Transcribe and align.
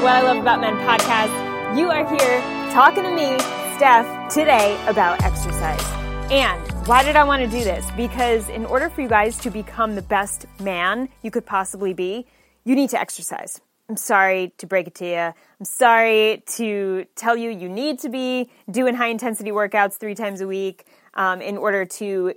the 0.00 0.04
What 0.04 0.14
I 0.14 0.22
Love 0.22 0.38
About 0.38 0.62
Men 0.62 0.76
podcast. 0.76 1.76
You 1.76 1.90
are 1.90 2.08
here 2.08 2.40
talking 2.72 3.02
to 3.02 3.10
me, 3.10 3.38
Steph, 3.76 4.32
today 4.32 4.82
about 4.86 5.22
exercise. 5.22 5.84
And 6.30 6.58
why 6.86 7.02
did 7.02 7.16
I 7.16 7.24
want 7.24 7.42
to 7.42 7.48
do 7.48 7.62
this? 7.62 7.84
Because 7.98 8.48
in 8.48 8.64
order 8.64 8.88
for 8.88 9.02
you 9.02 9.08
guys 9.08 9.36
to 9.38 9.50
become 9.50 9.96
the 9.96 10.02
best 10.02 10.46
man 10.58 11.10
you 11.22 11.30
could 11.30 11.44
possibly 11.44 11.92
be, 11.92 12.26
you 12.64 12.74
need 12.74 12.88
to 12.90 13.00
exercise. 13.00 13.60
I'm 13.90 13.96
sorry 13.96 14.54
to 14.56 14.66
break 14.66 14.86
it 14.86 14.94
to 14.96 15.06
you. 15.06 15.18
I'm 15.18 15.64
sorry 15.64 16.44
to 16.54 17.04
tell 17.14 17.36
you 17.36 17.50
you 17.50 17.68
need 17.68 17.98
to 17.98 18.08
be 18.08 18.48
doing 18.70 18.94
high 18.94 19.08
intensity 19.08 19.50
workouts 19.50 19.98
three 19.98 20.14
times 20.14 20.40
a 20.40 20.46
week 20.46 20.86
um, 21.12 21.42
in 21.42 21.58
order 21.58 21.84
to 21.84 22.32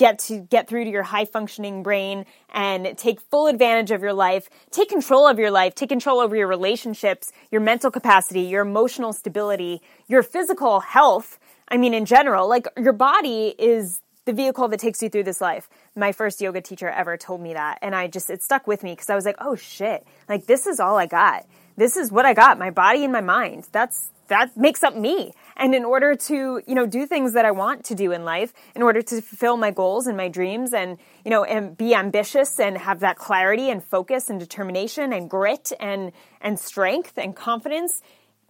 get 0.00 0.18
to 0.18 0.38
get 0.38 0.66
through 0.66 0.82
to 0.82 0.90
your 0.90 1.02
high 1.02 1.26
functioning 1.26 1.82
brain 1.82 2.24
and 2.54 2.96
take 2.96 3.20
full 3.20 3.48
advantage 3.48 3.90
of 3.90 4.00
your 4.00 4.14
life, 4.14 4.48
take 4.70 4.88
control 4.88 5.28
of 5.28 5.38
your 5.38 5.50
life, 5.50 5.74
take 5.74 5.90
control 5.90 6.20
over 6.20 6.34
your 6.34 6.48
relationships, 6.48 7.30
your 7.50 7.60
mental 7.60 7.90
capacity, 7.90 8.40
your 8.40 8.62
emotional 8.62 9.12
stability, 9.12 9.82
your 10.08 10.22
physical 10.22 10.80
health. 10.80 11.38
I 11.68 11.76
mean, 11.76 11.92
in 11.92 12.06
general, 12.06 12.48
like 12.48 12.66
your 12.78 12.94
body 12.94 13.54
is 13.58 14.00
the 14.24 14.32
vehicle 14.32 14.68
that 14.68 14.80
takes 14.80 15.02
you 15.02 15.10
through 15.10 15.24
this 15.24 15.42
life. 15.42 15.68
My 15.94 16.12
first 16.12 16.40
yoga 16.40 16.62
teacher 16.62 16.88
ever 16.88 17.18
told 17.18 17.42
me 17.42 17.52
that. 17.52 17.78
And 17.82 17.94
I 17.94 18.06
just, 18.06 18.30
it 18.30 18.42
stuck 18.42 18.66
with 18.66 18.82
me 18.82 18.92
because 18.92 19.10
I 19.10 19.14
was 19.14 19.26
like, 19.26 19.36
oh 19.38 19.54
shit, 19.54 20.06
like 20.30 20.46
this 20.46 20.66
is 20.66 20.80
all 20.80 20.96
I 20.96 21.04
got. 21.04 21.46
This 21.76 21.98
is 21.98 22.10
what 22.10 22.24
I 22.24 22.32
got, 22.32 22.58
my 22.58 22.70
body 22.70 23.04
and 23.04 23.12
my 23.12 23.20
mind. 23.20 23.68
That's, 23.70 24.08
that 24.30 24.56
makes 24.56 24.82
up 24.82 24.96
me. 24.96 25.32
And 25.56 25.74
in 25.74 25.84
order 25.84 26.16
to, 26.16 26.62
you 26.66 26.74
know, 26.74 26.86
do 26.86 27.04
things 27.04 27.34
that 27.34 27.44
I 27.44 27.50
want 27.50 27.84
to 27.86 27.94
do 27.94 28.12
in 28.12 28.24
life, 28.24 28.52
in 28.74 28.82
order 28.82 29.02
to 29.02 29.20
fulfill 29.20 29.56
my 29.56 29.70
goals 29.70 30.06
and 30.06 30.16
my 30.16 30.28
dreams 30.28 30.72
and, 30.72 30.98
you 31.24 31.30
know, 31.30 31.44
and 31.44 31.76
be 31.76 31.94
ambitious 31.94 32.58
and 32.58 32.78
have 32.78 33.00
that 33.00 33.16
clarity 33.16 33.70
and 33.70 33.84
focus 33.84 34.30
and 34.30 34.40
determination 34.40 35.12
and 35.12 35.28
grit 35.28 35.72
and, 35.78 36.12
and 36.40 36.58
strength 36.58 37.18
and 37.18 37.36
confidence, 37.36 38.00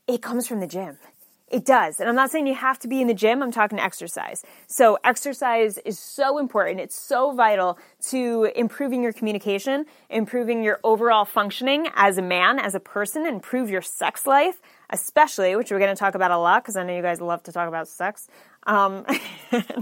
it 0.06 0.22
comes 0.22 0.46
from 0.46 0.60
the 0.60 0.66
gym. 0.66 0.98
It 1.50 1.64
does. 1.64 1.98
And 1.98 2.08
I'm 2.08 2.14
not 2.14 2.30
saying 2.30 2.46
you 2.46 2.55
have 2.55 2.78
to 2.78 2.88
be 2.88 3.00
in 3.00 3.08
the 3.08 3.14
gym. 3.14 3.42
I'm 3.42 3.50
talking 3.50 3.80
exercise. 3.80 4.44
So 4.68 4.98
exercise 5.02 5.78
is 5.78 5.98
so 5.98 6.38
important. 6.38 6.78
It's 6.78 6.94
so 6.94 7.33
vital 7.33 7.77
to 8.10 8.52
improving 8.55 9.02
your 9.02 9.12
communication, 9.12 9.86
improving 10.08 10.62
your 10.62 10.78
overall 10.84 11.24
functioning 11.24 11.88
as 11.96 12.18
a 12.18 12.22
man, 12.22 12.60
as 12.60 12.77
a 12.77 12.80
person, 12.80 13.27
improve 13.27 13.68
your 13.68 13.83
sex 13.83 14.27
life, 14.27 14.60
especially, 14.91 15.56
which 15.56 15.70
we're 15.70 15.78
going 15.78 15.94
to 15.94 15.98
talk 15.98 16.14
about 16.14 16.30
a 16.30 16.38
lot 16.38 16.62
because 16.62 16.77
I 16.77 16.83
know 16.83 16.94
you 16.94 17.02
guys 17.02 17.20
love 17.20 17.42
to 17.44 17.52
talk 17.52 17.69
about 17.69 17.88
sex. 17.88 18.28
Um, 18.66 19.06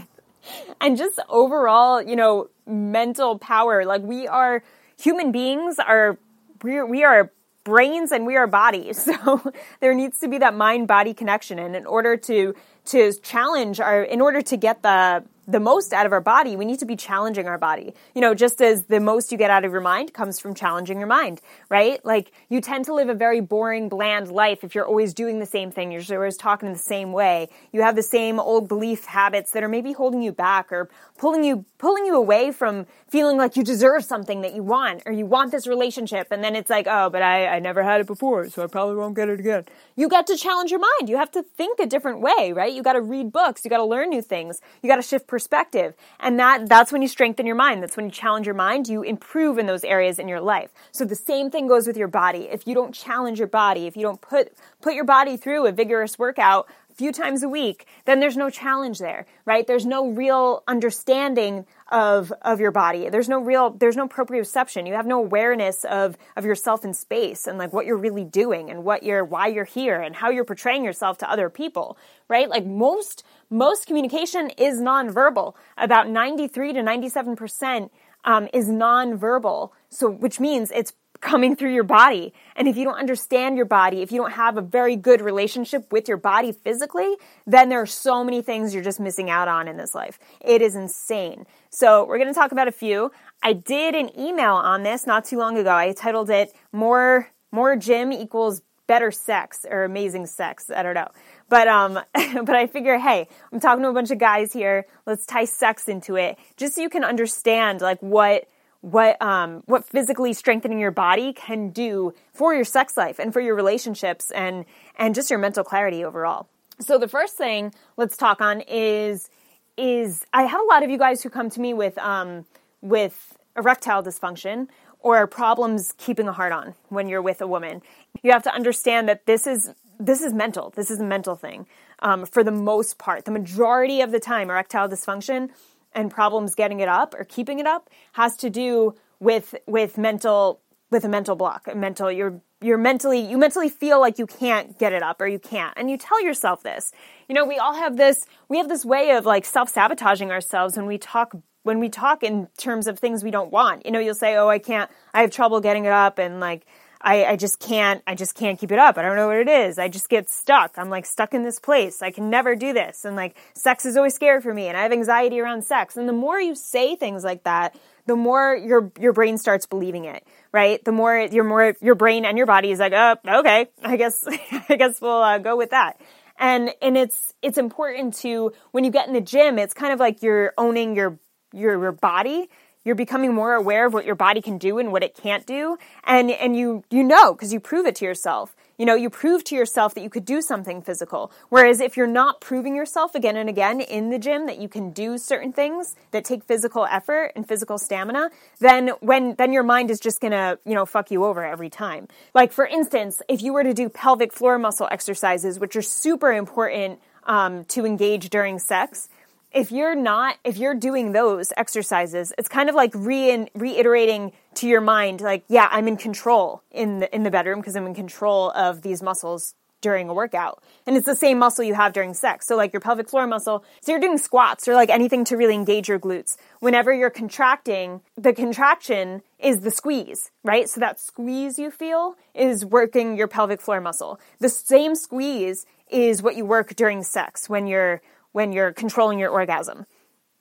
and 0.81 0.97
just 0.97 1.19
overall, 1.29 2.01
you 2.01 2.17
know, 2.17 2.49
mental 2.67 3.39
power. 3.39 3.85
Like 3.85 4.03
we 4.03 4.29
are 4.29 4.63
human 4.99 5.33
beings 5.33 5.79
are, 5.79 6.19
we 6.63 6.83
we 6.83 7.05
are 7.05 7.33
brains 7.65 8.13
and 8.13 8.27
we 8.27 8.37
are 8.37 8.47
bodies. 8.47 9.09
So 9.19 9.53
there 9.81 9.95
needs 9.95 10.19
to 10.21 10.29
be 10.29 10.39
that 10.39 10.55
mind 10.55 10.89
body 10.89 11.13
connection. 11.15 11.59
And 11.59 11.77
in 11.77 11.87
order 11.87 12.17
to, 12.17 12.55
to 12.87 13.13
challenge 13.23 13.81
our, 13.81 14.03
in 14.03 14.21
order 14.21 14.43
to 14.43 14.57
get 14.57 14.83
the, 14.83 15.25
the 15.49 15.59
most 15.59 15.95
out 15.95 16.05
of 16.05 16.13
our 16.13 16.21
body, 16.21 16.57
we 16.57 16.67
need 16.67 16.79
to 16.79 16.85
be 16.85 16.95
challenging 16.95 17.49
our 17.49 17.57
body. 17.57 17.95
You 18.15 18.21
know, 18.21 18.35
just 18.35 18.61
as 18.61 18.85
the 18.85 19.01
most 19.01 19.33
you 19.33 19.39
get 19.39 19.51
out 19.51 19.65
of 19.65 19.73
your 19.73 19.81
mind 19.81 20.13
comes 20.13 20.39
from 20.39 20.55
challenging 20.55 20.99
your 20.99 21.09
mind, 21.09 21.41
right? 21.71 22.05
Like 22.05 22.33
you 22.51 22.61
tend 22.61 22.85
to 22.85 22.95
live 22.95 23.09
a 23.09 23.15
very 23.15 23.41
boring, 23.41 23.89
bland 23.89 24.31
life 24.31 24.63
if 24.63 24.75
you're 24.75 24.87
always 24.87 25.15
doing 25.15 25.39
the 25.39 25.47
same 25.47 25.71
thing. 25.71 25.91
You're 25.91 26.03
always 26.11 26.37
talking 26.37 26.67
in 26.67 26.75
the 26.75 26.79
same 26.79 27.13
way. 27.13 27.49
You 27.73 27.81
have 27.81 27.97
the 27.97 28.03
same 28.03 28.39
old 28.39 28.69
belief 28.69 29.07
habits 29.07 29.53
that 29.53 29.63
are 29.63 29.69
maybe 29.69 29.93
holding 29.93 30.21
you 30.21 30.33
back 30.33 30.71
or 30.71 30.91
pulling 31.19 31.45
you, 31.45 31.65
pulling 31.77 32.07
you 32.07 32.15
away 32.15 32.53
from 32.53 32.87
feeling 33.09 33.37
like 33.37 33.57
you 33.57 33.65
deserve 33.65 34.05
something 34.05 34.41
that 34.43 34.55
you 34.55 34.63
want 34.63 35.03
or 35.05 35.13
you 35.13 35.27
want 35.27 35.51
this 35.51 35.67
relationship. 35.67 36.29
And 36.31 36.43
then 36.43 36.55
it's 36.55 36.71
like, 36.71 36.87
oh, 36.89 37.11
but 37.11 37.23
I, 37.23 37.47
I 37.49 37.59
never 37.59 37.83
had 37.83 38.01
it 38.01 38.07
before, 38.07 38.49
so 38.49 38.63
I 38.63 38.67
probably 38.67 38.97
won't 38.97 39.17
get 39.17 39.29
it 39.29 39.41
again. 39.41 39.65
You 39.97 40.09
got 40.09 40.27
to 40.29 40.37
challenge 40.37 40.71
your 40.71 40.81
mind. 40.81 41.09
You 41.09 41.17
have 41.17 41.31
to 41.33 41.43
think 41.43 41.81
a 41.81 41.87
different 41.87 42.21
way, 42.21 42.53
right? 42.55 42.73
You 42.73 42.83
got 42.83 42.93
to 42.93 43.01
read 43.01 43.33
books. 43.33 43.65
You 43.65 43.71
got 43.71 43.79
to 43.79 43.85
learn 43.85 44.11
new 44.11 44.23
things. 44.23 44.61
You 44.83 44.89
got 44.89 44.97
to 44.97 45.03
shift 45.03 45.27
perspective. 45.27 45.95
And 46.21 46.39
that, 46.39 46.69
that's 46.69 46.93
when 46.93 47.03
you 47.03 47.09
strengthen 47.09 47.47
your 47.47 47.57
mind. 47.57 47.83
That's 47.83 47.97
when 47.97 48.07
you 48.07 48.13
challenge 48.13 48.47
your 48.47 48.55
mind. 48.55 48.89
You 48.89 49.03
improve 49.03 49.59
in 49.59 49.67
those 49.67 49.85
areas 49.85 50.19
in 50.19 50.29
your 50.29 50.41
life. 50.41 50.71
So 50.93 51.05
the 51.05 51.17
same 51.17 51.51
thing 51.51 51.67
goes 51.67 51.87
with 51.87 51.97
your 51.97 52.09
body. 52.09 52.49
If 52.51 52.67
you 52.67 52.75
don't 52.75 52.95
challenge 52.95 53.39
your 53.39 53.49
body, 53.49 53.87
if 53.87 53.97
you 53.97 54.03
don't 54.03 54.21
put, 54.21 54.53
put 54.81 54.95
your 54.95 55.05
body 55.05 55.37
through 55.37 55.67
a 55.67 55.73
vigorous 55.73 56.19
workout, 56.19 56.69
few 56.99 57.13
times 57.13 57.45
a 57.45 57.49
week, 57.49 57.87
then 58.07 58.19
there's 58.19 58.37
no 58.37 58.51
challenge 58.51 58.99
there, 58.99 59.25
right? 59.45 59.67
There's 59.67 59.87
no 59.87 60.09
real 60.09 60.65
understanding 60.67 61.65
of 61.91 62.33
of 62.43 62.59
your 62.61 62.73
body. 62.73 63.09
There's 63.09 63.29
no 63.29 63.39
real 63.39 63.71
there's 63.71 63.97
no 63.97 64.09
proprioception. 64.09 64.87
You 64.87 64.95
have 64.95 65.07
no 65.07 65.19
awareness 65.21 65.85
of 65.85 66.19
of 66.37 66.45
yourself 66.45 66.85
in 66.85 66.93
space 66.93 67.47
and 67.47 67.57
like 67.57 67.73
what 67.73 67.87
you're 67.87 67.97
really 67.97 68.25
doing 68.25 68.69
and 68.69 68.85
what 68.85 69.05
you're 69.05 69.25
why 69.25 69.47
you're 69.47 69.65
here 69.65 70.01
and 70.01 70.17
how 70.17 70.31
you're 70.31 70.45
portraying 70.45 70.85
yourself 70.85 71.19
to 71.19 71.31
other 71.31 71.49
people, 71.49 71.97
right? 72.29 72.49
Like 72.49 72.67
most 72.67 73.23
most 73.49 73.87
communication 73.87 74.51
is 74.59 74.81
nonverbal. 74.81 75.55
About 75.79 76.09
93 76.09 76.73
to 76.75 76.81
97% 76.81 77.91
um, 78.25 78.49
is 78.53 78.69
nonverbal. 78.69 79.71
So, 79.89 80.11
which 80.11 80.39
means 80.41 80.71
it's 80.71 80.93
coming 81.21 81.57
through 81.57 81.73
your 81.73 81.85
body. 81.85 82.33
And 82.57 82.69
if 82.69 82.77
you 82.77 82.85
don't 82.85 82.99
understand 82.99 83.57
your 83.57 83.67
body, 83.67 84.03
if 84.03 84.13
you 84.13 84.19
don't 84.19 84.33
have 84.33 84.57
a 84.57 84.63
very 84.63 84.97
good 84.97 85.21
relationship 85.21 85.91
with 85.93 86.09
your 86.09 86.17
body 86.17 86.53
physically, 86.53 87.17
then 87.47 87.69
there 87.69 87.81
are 87.81 87.87
so 87.87 88.25
many 88.25 88.43
things 88.43 88.75
you're 88.75 88.85
just 88.85 89.01
missing 89.01 89.31
out 89.31 89.49
on 89.49 89.69
in 89.69 89.77
this 89.77 89.95
life. 89.95 90.19
It 90.41 90.63
is 90.63 90.77
insane. 90.77 91.47
So 91.71 92.05
we're 92.07 92.19
going 92.19 92.33
to 92.33 92.39
talk 92.39 92.53
about 92.53 92.69
a 92.69 92.73
few. 92.73 93.11
I 93.43 93.53
did 93.53 93.95
an 93.95 94.19
email 94.19 94.55
on 94.55 94.83
this 94.83 95.07
not 95.07 95.25
too 95.25 95.39
long 95.39 95.59
ago. 95.59 95.75
I 95.75 95.93
titled 95.93 96.31
it 96.31 96.55
more, 96.73 97.29
more 97.51 97.77
gym 97.77 98.13
equals 98.13 98.63
better 98.89 99.11
sex 99.13 99.65
or 99.71 99.85
amazing 99.85 100.27
sex. 100.27 100.71
I 100.75 100.83
don't 100.83 100.95
know. 100.95 101.09
But 101.49 101.69
um 101.69 101.95
but 102.15 102.57
I 102.57 102.67
figure 102.67 102.99
hey, 102.99 103.29
I'm 103.53 103.61
talking 103.61 103.85
to 103.85 103.91
a 103.91 103.93
bunch 103.93 104.11
of 104.11 104.19
guys 104.19 104.53
here. 104.53 104.87
Let's 105.07 105.27
tie 105.27 105.45
sex 105.45 105.87
into 105.89 106.17
it 106.17 106.39
just 106.57 106.75
so 106.75 106.81
you 106.81 106.89
can 106.89 107.05
understand 107.05 107.81
like 107.81 108.01
what 108.01 108.49
what 108.81 109.21
um 109.21 109.63
what 109.67 109.85
physically 109.85 110.33
strengthening 110.33 110.79
your 110.79 110.91
body 110.91 111.33
can 111.33 111.71
do 111.71 112.13
for 112.33 112.55
your 112.55 112.65
sex 112.65 112.97
life 112.97 113.19
and 113.19 113.33
for 113.33 113.41
your 113.41 113.55
relationships 113.55 114.31
and 114.31 114.65
and 114.97 115.15
just 115.15 115.31
your 115.31 115.39
mental 115.39 115.65
clarity 115.65 116.05
overall. 116.05 116.49
So 116.81 116.99
the 116.99 117.09
first 117.09 117.37
thing 117.37 117.73
let's 117.97 118.17
talk 118.17 118.41
on 118.41 118.61
is 118.63 119.31
is 119.77 120.25
I 120.33 120.43
have 120.45 120.61
a 120.61 120.65
lot 120.65 120.83
of 120.83 120.91
you 120.91 120.99
guys 120.99 121.23
who 121.23 121.31
come 121.31 121.51
to 121.51 121.61
me 121.61 121.75
with 121.75 121.99
um 121.99 122.45
with 122.81 123.37
erectile 123.57 124.03
dysfunction 124.03 124.69
or 125.01 125.27
problems 125.27 125.95
keeping 125.99 126.29
a 126.29 126.33
heart 126.33 126.53
on 126.53 126.75
when 126.89 127.09
you're 127.09 127.23
with 127.23 127.41
a 127.41 127.47
woman. 127.47 127.83
You 128.23 128.33
have 128.33 128.43
to 128.45 128.55
understand 128.55 129.09
that 129.09 129.27
this 129.27 129.47
is 129.47 129.73
this 129.99 130.21
is 130.21 130.33
mental. 130.33 130.71
This 130.71 130.91
is 130.91 131.01
a 131.01 131.05
mental 131.05 131.35
thing. 131.35 131.67
Um, 132.01 132.25
for 132.27 132.45
the 132.45 132.53
most 132.53 132.99
part, 132.99 133.25
the 133.25 133.33
majority 133.33 134.01
of 134.01 134.13
the 134.13 134.21
time, 134.21 134.51
erectile 134.51 134.89
dysfunction 134.89 135.51
and 135.93 136.11
problems 136.11 136.55
getting 136.55 136.81
it 136.81 136.89
up 136.89 137.15
or 137.15 137.25
keeping 137.25 137.59
it 137.59 137.67
up 137.67 137.91
has 138.13 138.37
to 138.37 138.51
do 138.51 138.95
with 139.21 139.55
with 139.67 139.99
mental 139.99 140.61
with 140.91 141.05
a 141.05 141.09
mental 141.09 141.37
block, 141.37 141.69
a 141.71 141.75
mental 141.75 142.11
you're 142.11 142.41
you're 142.61 142.79
mentally 142.79 143.21
you 143.21 143.39
mentally 143.39 143.69
feel 143.69 144.01
like 144.01 144.19
you 144.19 144.27
can't 144.27 144.79
get 144.79 144.93
it 144.93 145.03
up 145.03 145.21
or 145.21 145.27
you 145.27 145.39
can't. 145.39 145.75
And 145.77 145.91
you 145.91 145.97
tell 145.97 146.23
yourself 146.23 146.63
this. 146.63 146.93
You 147.29 147.35
know 147.35 147.45
we 147.45 147.59
all 147.59 147.75
have 147.75 147.97
this 147.97 148.27
we 148.49 148.59
have 148.59 148.69
this 148.69 148.85
way 148.85 149.11
of 149.11 149.27
like 149.27 149.45
self-sabotaging 149.45 150.31
ourselves 150.31 150.77
when 150.77 150.87
we 150.87 150.99
talk 150.99 151.37
when 151.63 151.81
we 151.81 151.89
talk 151.89 152.23
in 152.23 152.49
terms 152.57 152.87
of 152.87 152.99
things 152.99 153.23
we 153.23 153.31
don't 153.31 153.53
want. 153.53 153.85
You 153.85 153.93
know 153.93 153.99
you'll 153.99 154.15
say 154.15 154.37
oh 154.37 154.49
i 154.49 154.59
can't 154.59 154.91
i 155.15 155.21
have 155.21 155.31
trouble 155.31 155.61
getting 155.61 155.85
it 155.85 155.93
up 155.93 156.19
and 156.19 156.41
like 156.41 156.67
I, 157.01 157.25
I 157.25 157.37
just 157.37 157.61
can't, 157.61 158.03
I 158.07 158.15
just 158.15 158.35
can't 158.35 158.59
keep 158.59 158.73
it 158.73 158.79
up. 158.79 158.99
I 158.99 159.03
don't 159.03 159.17
know 159.17 159.29
what 159.29 159.37
it 159.37 159.49
is. 159.49 159.79
I 159.79 159.89
just 159.89 160.09
get 160.09 160.29
stuck. 160.29 160.77
I'm 160.77 160.91
like 160.91 161.07
stuck 161.07 161.33
in 161.33 161.45
this 161.45 161.59
place. 161.59 162.03
I 162.03 162.11
can 162.11 162.31
never 162.31 162.57
do 162.57 162.73
this. 162.73 163.05
And 163.05 163.15
like 163.15 163.37
sex 163.55 163.87
is 163.87 163.97
always 163.97 164.15
scary 164.15 164.41
for 164.41 164.53
me 164.53 164.67
and 164.67 164.77
I 164.77 164.83
have 164.83 164.93
anxiety 164.93 165.41
around 165.41 165.63
sex. 165.63 165.97
And 165.97 166.09
the 166.09 166.13
more 166.13 166.41
you 166.41 166.55
say 166.55 166.97
things 166.97 167.23
like 167.23 167.45
that, 167.45 167.79
the 168.07 168.17
more 168.17 168.57
your, 168.57 168.91
your 168.99 169.13
brain 169.13 169.39
starts 169.39 169.67
believing 169.67 170.07
it, 170.07 170.27
right? 170.51 170.85
The 170.85 170.93
more 170.93 171.17
your 171.19 171.45
more, 171.45 171.75
your 171.81 171.95
brain 171.95 172.25
and 172.25 172.37
your 172.37 172.47
body 172.47 172.71
is 172.71 172.79
like, 172.81 172.93
oh, 172.95 173.17
okay, 173.41 173.67
I 173.83 173.97
guess, 173.97 174.25
I 174.69 174.77
guess 174.77 175.01
we'll 175.01 175.23
uh, 175.23 175.39
go 175.39 175.57
with 175.57 175.71
that. 175.71 176.01
And, 176.39 176.71
and 176.81 176.97
it's, 176.97 177.35
it's 177.43 177.59
important 177.59 178.15
to, 178.19 178.53
when 178.71 178.85
you 178.85 178.91
get 178.91 179.09
in 179.09 179.15
the 179.15 179.21
gym, 179.21 179.59
it's 179.59 179.75
kind 179.75 179.93
of 179.93 180.01
like 180.01 180.23
you're 180.23 180.53
owning 180.57 180.97
your, 180.97 181.19
your, 181.53 181.81
your 181.81 181.93
body 181.93 182.49
you're 182.85 182.95
becoming 182.95 183.35
more 183.35 183.55
aware 183.55 183.87
of 183.87 183.93
what 183.93 184.05
your 184.05 184.15
body 184.15 184.41
can 184.41 184.59
do 184.59 184.79
and 184.79 184.93
what 184.93 185.03
it 185.03 185.15
can't 185.15 185.47
do. 185.47 185.77
And 186.05 186.31
and 186.31 186.57
you 186.57 186.85
you 186.91 187.03
know 187.05 187.35
because 187.35 187.53
you 187.53 187.61
prove 187.61 187.87
it 187.87 187.97
to 187.97 188.05
yourself. 188.05 188.55
You 188.79 188.87
know 188.87 188.95
you 188.95 189.11
prove 189.11 189.45
to 189.45 189.55
yourself 189.55 189.95
that 189.95 190.03
you 190.03 190.11
could 190.11 190.25
do 190.25 190.41
something 190.41 190.81
physical. 190.83 191.33
Whereas 191.49 191.81
if 191.81 191.97
you're 191.97 192.07
not 192.07 192.41
proving 192.41 192.75
yourself 192.75 193.15
again 193.15 193.37
and 193.37 193.49
again 193.49 193.81
in 193.81 194.11
the 194.11 194.19
gym 194.19 194.47
that 194.47 194.59
you 194.59 194.69
can 194.69 194.91
do 194.93 195.19
certain 195.19 195.53
things 195.53 195.97
that 196.13 196.25
take 196.25 196.45
physical 196.45 196.87
effort 196.87 197.33
and 197.37 197.47
physical 197.47 197.79
stamina 197.79 198.31
then 198.61 198.89
when 199.01 199.35
then 199.35 199.53
your 199.53 199.65
mind 199.65 199.91
is 199.91 200.01
just 200.01 200.21
gonna 200.21 200.59
you 200.65 200.75
know 200.75 200.87
fuck 200.87 201.11
you 201.11 201.25
over 201.25 201.45
every 201.45 201.71
time. 201.71 202.09
Like 202.35 202.53
for 202.53 202.67
instance 202.67 203.21
if 203.29 203.43
you 203.43 203.53
were 203.53 203.65
to 203.65 203.75
do 203.75 203.89
pelvic 203.89 204.33
floor 204.33 204.59
muscle 204.59 204.89
exercises 204.91 205.59
which 205.59 205.77
are 205.77 205.83
super 205.83 206.33
important 206.33 207.01
um, 207.25 207.65
to 207.67 207.85
engage 207.85 208.31
during 208.31 208.59
sex 208.59 209.09
if 209.53 209.73
you're 209.73 209.95
not 209.95 210.37
if 210.45 210.57
you're 210.57 210.75
doing 210.75 211.13
those 211.13 211.53
exercises 211.57 212.33
it's 212.39 212.49
kind 212.49 212.69
of 212.69 212.75
like 212.75 212.93
re- 212.95 213.49
reiterating 213.55 214.33
to 214.55 214.69
your 214.69 214.81
mind 214.81 215.21
like 215.21 215.45
yeah 215.49 215.69
i'm 215.71 215.89
in 215.89 215.97
control 215.97 216.63
in 216.71 217.01
the 217.01 217.15
in 217.15 217.23
the 217.23 217.31
bedroom 217.31 217.61
because 217.61 217.77
i'm 217.77 217.87
in 217.87 217.95
control 217.95 218.51
of 218.51 218.83
these 218.83 219.03
muscles 219.03 219.55
during 219.81 220.09
a 220.09 220.15
workout. 220.15 220.63
And 220.87 220.97
it's 220.97 221.07
the 221.07 221.15
same 221.15 221.39
muscle 221.39 221.65
you 221.65 221.75
have 221.75 221.93
during 221.93 222.15
sex. 222.15 222.47
So 222.47 222.57
like 222.57 222.73
your 222.73 222.81
pelvic 222.81 223.09
floor 223.09 223.27
muscle 223.27 223.65
so 223.81 223.93
you're 223.93 224.01
doing 224.01 224.19
squats 224.19 224.67
or 224.67 224.75
like 224.75 224.91
anything 224.91 225.25
to 225.27 225.37
really 225.37 225.55
engage 225.55 225.89
your 225.89 225.99
glutes. 225.99 226.37
Whenever 226.61 226.93
you're 226.93 227.11
contracting 227.11 228.01
the 228.17 228.33
contraction 228.33 229.23
is 229.39 229.61
the 229.61 229.71
squeeze 229.71 230.31
right? 230.43 230.69
So 230.69 230.81
that 230.81 230.99
squeeze 230.99 231.59
you 231.59 231.71
feel 231.71 232.17
is 232.35 232.65
working 232.65 233.17
your 233.17 233.29
pelvic 233.29 233.61
floor 233.61 233.81
muscle. 233.81 234.19
The 234.41 234.49
same 234.49 234.95
squeeze 234.95 235.67
is 235.91 236.23
what 236.23 236.37
you 236.37 236.45
work 236.45 236.75
during 236.75 237.03
sex 237.03 237.49
when 237.49 237.67
you're 237.67 238.03
when 238.33 238.53
you're 238.53 238.73
controlling 238.73 239.19
your 239.19 239.31
orgasm 239.31 239.87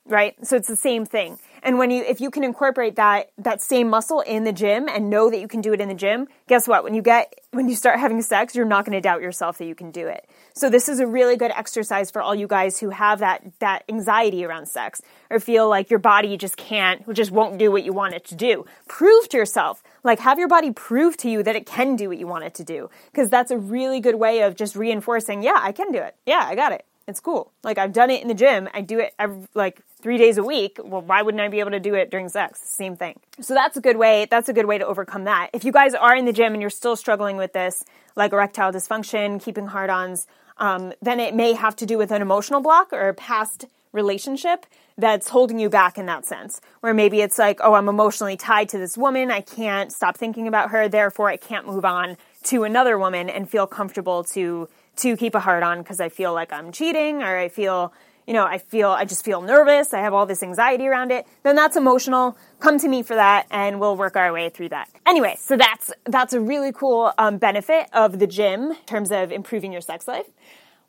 right? 0.07 0.36
So 0.45 0.56
it's 0.56 0.68
the 0.68 0.75
same 0.75 1.06
thing. 1.06 1.38
And 1.63 1.78
when 1.78 1.92
you 1.92 2.04
if 2.04 2.22
you 2.22 2.31
can 2.31 2.44
incorporate 2.44 2.95
that 2.95 3.31
that 3.38 3.62
same 3.62 3.89
muscle 3.89 4.22
in 4.22 4.44
the 4.44 4.54
gym 4.54 4.88
and 4.88 5.10
know 5.10 5.30
that 5.30 5.39
you 5.39 5.48
can 5.48 5.60
do 5.60 5.74
it 5.74 5.81
in 5.81 5.89
the 5.89 5.95
gym 5.95 6.28
guess 6.48 6.68
what? 6.68 6.84
When 6.84 6.94
you 6.94 7.01
get 7.01 7.34
when 7.51 7.68
you 7.68 7.75
start 7.75 8.00
having 8.00 8.22
sex 8.22 8.56
you're 8.56 8.66
not 8.66 8.86
going 8.86 8.94
to 8.94 9.01
doubt 9.01 9.22
yourself 9.22 9.57
that 9.57 9.66
you 9.66 9.75
can 9.75 9.92
do 9.92 10.07
it. 10.07 10.30
So 10.54 10.69
this 10.69 10.88
is 10.88 11.00
a 11.00 11.07
really 11.07 11.36
good 11.36 11.51
exercise 11.51 12.10
for 12.12 12.22
all 12.22 12.36
you 12.36 12.48
guys 12.48 12.80
who 12.80 12.89
have 12.92 13.19
that 13.19 13.44
that 13.60 13.84
anxiety 13.90 14.45
around 14.45 14.68
sex 14.68 15.01
or 15.30 15.40
feel 15.40 15.68
like 15.68 15.90
your 15.90 16.00
body 16.00 16.38
just 16.38 16.57
can't 16.57 17.12
just 17.13 17.31
won't 17.31 17.57
do 17.57 17.72
what 17.72 17.83
you 17.83 17.92
want 17.92 18.13
it 18.13 18.24
to 18.25 18.36
do. 18.36 18.66
Prove 18.88 19.28
to 19.30 19.38
yourself 19.38 19.83
like 20.04 20.19
have 20.19 20.40
your 20.40 20.48
body 20.48 20.72
prove 20.72 21.18
to 21.18 21.30
you 21.30 21.44
that 21.44 21.56
it 21.56 21.66
can 21.66 21.95
do 21.95 22.07
what 22.07 22.18
you 22.18 22.28
want 22.28 22.45
it 22.45 22.54
to 22.54 22.63
do 22.63 22.90
because 23.12 23.30
that's 23.30 23.51
a 23.51 23.57
really 23.57 24.00
good 24.00 24.16
way 24.16 24.42
of 24.42 24.56
just 24.56 24.75
reinforcing 24.75 25.42
yeah 25.42 25.60
i 25.60 25.72
can 25.72 25.92
do 25.92 26.00
it. 26.00 26.16
Yeah 26.25 26.45
i 26.48 26.56
got 26.56 26.72
it 26.72 26.86
it's 27.07 27.19
cool. 27.19 27.51
Like 27.63 27.77
I've 27.77 27.94
done 27.94 28.09
it 28.09 28.21
in 28.21 28.27
the 28.27 28.33
gym. 28.33 28.68
I 28.74 28.81
do 28.81 29.00
it 29.00 29.13
every, 29.18 29.48
like 29.54 29.81
three 30.01 30.18
days 30.18 30.38
a 30.38 30.44
week. 30.44 30.77
Well, 30.83 31.01
why 31.01 31.21
wouldn't 31.21 31.42
I 31.42 31.48
be 31.48 31.59
able 31.59 31.71
to 31.71 31.80
do 31.80 31.95
it 31.95 32.12
during 32.12 32.30
sex? 32.30 32.59
Same 32.59 32.95
thing. 32.95 33.19
So 33.39 33.54
that's 33.54 33.77
a 33.77 33.81
good 33.81 33.98
way. 33.98 34.27
That's 34.30 34.50
a 34.50 34.54
good 34.54 34.65
way 34.65 34.77
to 34.77 34.86
overcome 34.86 35.24
that. 35.24 35.50
If 35.54 35.63
you 35.63 35.71
guys 35.71 35.94
are 35.94 36.15
in 36.15 36.25
the 36.25 36.33
gym 36.33 36.54
and 36.54 36.62
you're 36.62 36.69
still 36.69 36.95
struggling 36.95 37.38
with 37.38 37.54
this, 37.54 37.83
like 38.15 38.33
erectile 38.33 38.71
dysfunction, 38.71 39.42
keeping 39.42 39.68
hard-ons, 39.68 40.27
um, 40.57 40.92
then 41.01 41.19
it 41.19 41.33
may 41.33 41.54
have 41.54 41.75
to 41.77 41.86
do 41.86 41.98
with 41.98 42.12
an 42.12 42.21
emotional 42.21 42.62
block 42.62 42.92
or 42.92 43.09
a 43.09 43.13
past 43.13 43.65
relationship 43.94 44.65
that's 44.98 45.30
holding 45.30 45.59
you 45.59 45.69
back 45.69 45.98
in 45.98 46.07
that 46.07 46.25
sense. 46.25 46.59
Where 46.81 46.94
maybe 46.94 47.21
it's 47.21 47.38
like, 47.38 47.59
oh, 47.63 47.75
I'm 47.75 47.88
emotionally 47.88 48.36
tied 48.36 48.69
to 48.69 48.77
this 48.77 48.98
woman. 48.98 49.31
I 49.31 49.42
can't 49.42 49.92
stop 49.92 50.18
thinking 50.18 50.48
about 50.48 50.71
her. 50.71 50.89
Therefore, 50.89 51.30
I 51.30 51.38
can't 51.38 51.68
move 51.68 51.86
on 51.86 52.18
to 52.45 52.63
another 52.63 52.98
woman 52.98 53.30
and 53.30 53.50
feel 53.50 53.68
comfortable 53.68 54.24
to 54.25 54.68
to 54.98 55.18
keep 55.18 55.36
a 55.36 55.40
heart 55.40 55.64
on 55.64 55.80
because 55.80 56.00
I 56.00 56.10
feel 56.10 56.34
like 56.34 56.52
I'm 56.52 56.72
cheating 56.72 57.22
or 57.22 57.38
I 57.38 57.50
feel, 57.50 57.94
you 58.26 58.34
know, 58.34 58.46
I 58.46 58.58
feel, 58.58 58.90
I 58.90 59.06
just 59.06 59.24
feel 59.24 59.42
nervous. 59.42 59.94
I 59.94 60.00
have 60.00 60.14
all 60.14 60.26
this 60.26 60.44
anxiety 60.44 60.88
around 60.88 61.12
it. 61.12 61.26
Then 61.44 61.56
that's 61.56 61.76
emotional. 61.76 62.38
Come 62.60 62.78
to 62.80 62.88
me 62.88 63.04
for 63.04 63.16
that 63.16 63.48
and 63.52 63.80
we'll 63.80 63.96
work 63.96 64.16
our 64.16 64.34
way 64.34 64.50
through 64.50 64.70
that. 64.70 64.90
Anyway, 65.06 65.36
so 65.40 65.56
that's, 65.58 65.92
that's 66.06 66.34
a 66.34 66.40
really 66.42 66.72
cool 66.72 67.14
um, 67.18 67.38
benefit 67.38 67.88
of 67.94 68.20
the 68.20 68.28
gym 68.28 68.72
in 68.72 68.86
terms 68.86 69.12
of 69.12 69.32
improving 69.32 69.72
your 69.72 69.82
sex 69.82 70.08
life. 70.08 70.26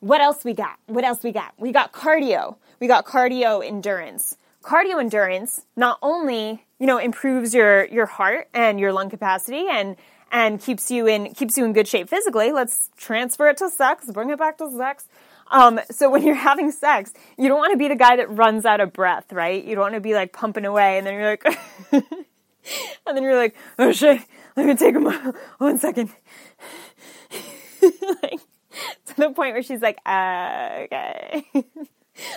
What 0.01 0.21
else 0.21 0.45
we 0.45 0.55
got? 0.55 0.79
What 0.87 1.05
else 1.05 1.23
we 1.23 1.33
got? 1.33 1.55
We 1.59 1.73
got 1.73 1.93
cardio. 1.93 2.57
We 2.81 2.87
got 2.87 3.05
cardio 3.05 3.67
endurance. 3.67 4.37
Cardio 4.63 5.01
endurance 5.01 5.65
not 5.77 5.99
only, 6.03 6.67
you 6.79 6.87
know, 6.87 6.99
improves 6.99 7.55
your, 7.55 7.87
your 7.87 8.07
heart 8.07 8.49
and 8.55 8.79
your 8.79 8.93
lung 8.93 9.11
capacity 9.11 9.67
and, 9.71 9.97
and 10.31 10.61
keeps 10.61 10.91
you 10.91 11.07
in 11.07 11.35
keeps 11.35 11.57
you 11.57 11.65
in 11.65 11.73
good 11.73 11.89
shape 11.89 12.09
physically. 12.09 12.53
Let's 12.53 12.91
transfer 12.97 13.49
it 13.49 13.57
to 13.59 13.71
sex, 13.71 14.11
bring 14.11 14.31
it 14.31 14.39
back 14.39 14.59
to 14.59 14.71
sex. 14.71 15.07
Um, 15.51 15.81
so 15.91 16.11
when 16.11 16.23
you're 16.25 16.35
having 16.35 16.71
sex, 16.71 17.13
you 17.39 17.49
don't 17.49 17.59
want 17.59 17.73
to 17.73 17.79
be 17.79 17.89
the 17.89 17.97
guy 17.97 18.17
that 18.17 18.31
runs 18.31 18.67
out 18.67 18.81
of 18.81 18.93
breath, 18.93 19.33
right? 19.33 19.65
You 19.65 19.75
don't 19.75 19.83
want 19.83 19.95
to 19.95 20.01
be 20.01 20.15
like 20.15 20.33
pumping 20.33 20.65
away 20.65 20.99
and 20.99 21.07
then 21.07 21.15
you're 21.15 21.31
like, 21.31 21.45
and 21.93 23.17
then 23.17 23.23
you're 23.23 23.37
like, 23.37 23.57
oh 23.79 23.93
shit, 23.93 24.21
let 24.57 24.67
me 24.67 24.75
take 24.75 24.95
a 24.95 25.01
mo- 25.01 25.33
one 25.59 25.79
second. 25.79 26.11
like, 28.23 28.41
to 29.07 29.17
the 29.17 29.31
point 29.31 29.55
where 29.55 29.63
she's 29.63 29.81
like, 29.81 29.99
uh, 30.05 30.81
okay. 30.85 31.45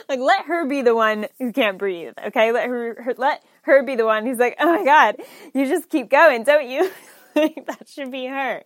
like 0.07 0.19
let 0.19 0.45
her 0.45 0.65
be 0.65 0.81
the 0.81 0.95
one 0.95 1.27
who 1.39 1.51
can't 1.51 1.77
breathe, 1.77 2.13
okay? 2.27 2.51
Let 2.53 2.69
her, 2.69 3.01
her 3.03 3.13
let 3.17 3.43
her 3.63 3.83
be 3.83 3.95
the 3.95 4.05
one 4.05 4.25
who's 4.25 4.37
like, 4.37 4.55
oh 4.59 4.77
my 4.77 4.85
god, 4.85 5.17
you 5.53 5.67
just 5.67 5.89
keep 5.89 6.09
going, 6.09 6.43
don't 6.43 6.69
you? 6.69 6.89
that 7.65 7.87
should 7.87 8.11
be 8.11 8.25
her. 8.25 8.63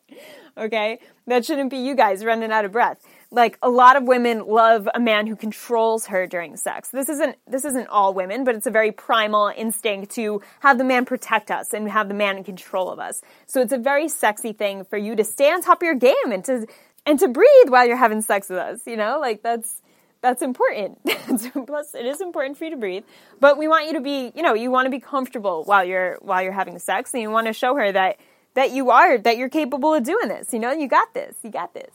Okay? 0.57 0.99
That 1.27 1.45
shouldn't 1.45 1.69
be 1.69 1.77
you 1.77 1.95
guys 1.95 2.23
running 2.25 2.51
out 2.51 2.65
of 2.65 2.71
breath. 2.71 3.05
Like 3.31 3.57
a 3.61 3.69
lot 3.69 3.95
of 3.95 4.03
women 4.03 4.45
love 4.45 4.87
a 4.93 4.99
man 4.99 5.27
who 5.27 5.35
controls 5.35 6.07
her 6.07 6.27
during 6.27 6.57
sex. 6.57 6.89
This 6.89 7.09
isn't 7.09 7.37
this 7.47 7.65
isn't 7.65 7.87
all 7.87 8.13
women, 8.13 8.43
but 8.43 8.55
it's 8.55 8.67
a 8.67 8.71
very 8.71 8.91
primal 8.91 9.51
instinct 9.55 10.13
to 10.15 10.41
have 10.61 10.77
the 10.77 10.83
man 10.83 11.05
protect 11.05 11.51
us 11.51 11.73
and 11.73 11.89
have 11.89 12.07
the 12.07 12.13
man 12.13 12.37
in 12.37 12.43
control 12.43 12.89
of 12.89 12.99
us. 12.99 13.21
So 13.45 13.61
it's 13.61 13.73
a 13.73 13.77
very 13.77 14.07
sexy 14.07 14.53
thing 14.53 14.85
for 14.85 14.97
you 14.97 15.15
to 15.15 15.23
stay 15.23 15.51
on 15.51 15.61
top 15.61 15.81
of 15.81 15.85
your 15.85 15.95
game 15.95 16.31
and 16.31 16.45
to 16.45 16.67
and 17.05 17.19
to 17.19 17.27
breathe 17.27 17.69
while 17.69 17.85
you're 17.85 17.97
having 17.97 18.21
sex 18.21 18.49
with 18.49 18.59
us, 18.59 18.81
you 18.87 18.97
know? 18.97 19.19
Like 19.19 19.43
that's 19.43 19.81
that's 20.21 20.41
important. 20.41 20.99
Plus, 21.67 21.93
it 21.93 22.05
is 22.05 22.19
important 22.19 22.57
for 22.57 22.65
you 22.65 22.71
to 22.71 22.77
breathe. 22.77 23.03
But 23.39 23.59
we 23.59 23.67
want 23.67 23.85
you 23.85 23.93
to 23.93 24.01
be, 24.01 24.31
you 24.33 24.41
know, 24.41 24.55
you 24.55 24.71
want 24.71 24.87
to 24.87 24.89
be 24.89 24.99
comfortable 24.99 25.63
while 25.65 25.85
you're 25.85 26.17
while 26.21 26.41
you're 26.41 26.51
having 26.51 26.79
sex, 26.79 27.13
and 27.13 27.21
you 27.21 27.29
want 27.29 27.47
to 27.47 27.53
show 27.53 27.75
her 27.75 27.91
that 27.91 28.17
that 28.55 28.71
you 28.71 28.89
are, 28.89 29.17
that 29.17 29.37
you're 29.37 29.49
capable 29.49 29.93
of 29.93 30.03
doing 30.03 30.27
this. 30.27 30.51
You 30.51 30.59
know, 30.59 30.71
you 30.71 30.87
got 30.87 31.13
this. 31.13 31.37
You 31.43 31.51
got 31.51 31.73
this. 31.73 31.91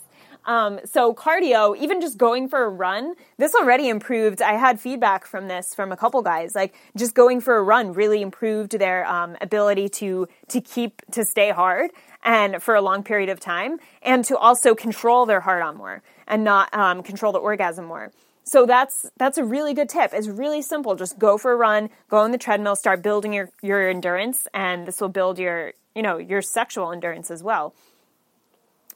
Um, 0.47 0.81
so 0.85 1.13
cardio, 1.15 1.77
even 1.77 2.01
just 2.01 2.17
going 2.17 2.49
for 2.49 2.65
a 2.65 2.69
run, 2.69 3.15
this 3.37 3.55
already 3.55 3.89
improved. 3.89 4.41
I 4.41 4.55
had 4.55 4.81
feedback 4.81 5.27
from 5.27 5.49
this 5.49 5.75
from 5.75 5.93
a 5.93 5.97
couple 5.97 6.23
guys. 6.23 6.55
Like 6.55 6.75
just 6.97 7.15
going 7.15 7.41
for 7.41 7.57
a 7.57 7.63
run 7.63 7.93
really 7.93 8.23
improved 8.23 8.79
their 8.79 9.07
um, 9.07 9.37
ability 9.41 9.89
to 10.01 10.29
to 10.49 10.61
keep 10.61 11.03
to 11.13 11.25
stay 11.25 11.51
hard 11.51 11.91
and 12.25 12.63
for 12.63 12.75
a 12.75 12.83
long 12.83 13.03
period 13.03 13.29
of 13.29 13.41
time, 13.41 13.79
and 14.03 14.25
to 14.27 14.37
also 14.37 14.75
control 14.75 15.27
their 15.27 15.41
heart 15.41 15.63
on 15.63 15.77
more 15.77 16.03
and 16.27 16.45
not 16.45 16.73
um, 16.75 17.03
control 17.03 17.33
the 17.33 17.39
orgasm 17.39 17.85
more. 17.85 18.13
So 18.45 18.67
that's 18.67 19.11
that's 19.19 19.39
a 19.39 19.45
really 19.45 19.75
good 19.75 19.89
tip. 19.89 20.13
It's 20.15 20.27
really 20.27 20.63
simple. 20.63 20.95
Just 20.97 21.19
go 21.19 21.37
for 21.37 21.53
a 21.53 21.57
run, 21.57 21.91
go 22.09 22.19
on 22.19 22.33
the 22.33 22.39
treadmill, 22.39 22.77
start 22.77 23.03
building 23.03 23.33
your 23.33 23.51
your 23.63 23.89
endurance, 23.89 24.49
and 24.55 24.87
this 24.87 25.01
will 25.01 25.11
build 25.11 25.39
your 25.39 25.75
you 25.95 26.03
know, 26.03 26.19
your 26.19 26.43
sexual 26.43 26.93
endurance 26.93 27.31
as 27.31 27.43
well. 27.43 27.75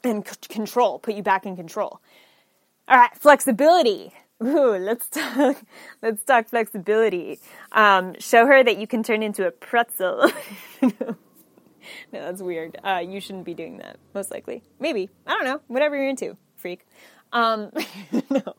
And 0.03 0.27
c- 0.27 0.35
control, 0.49 0.99
put 0.99 1.15
you 1.15 1.23
back 1.23 1.45
in 1.45 1.55
control. 1.55 1.99
All 2.87 2.97
right, 2.97 3.15
flexibility. 3.17 4.13
Ooh, 4.43 4.77
let's 4.77 5.07
talk. 5.09 5.57
Let's 6.01 6.23
talk 6.23 6.49
flexibility. 6.49 7.39
Um, 7.71 8.15
show 8.19 8.45
her 8.45 8.63
that 8.63 8.77
you 8.77 8.87
can 8.87 9.03
turn 9.03 9.23
into 9.23 9.47
a 9.47 9.51
pretzel. 9.51 10.29
no, 10.81 11.15
that's 12.11 12.41
weird. 12.41 12.77
Uh, 12.83 13.01
you 13.07 13.19
shouldn't 13.19 13.45
be 13.45 13.53
doing 13.53 13.77
that. 13.77 13.97
Most 14.13 14.31
likely, 14.31 14.63
maybe. 14.79 15.09
I 15.25 15.31
don't 15.31 15.45
know. 15.45 15.61
Whatever 15.67 15.95
you're 15.95 16.09
into, 16.09 16.37
freak. 16.57 16.85
Um, 17.33 17.71
no, 18.29 18.55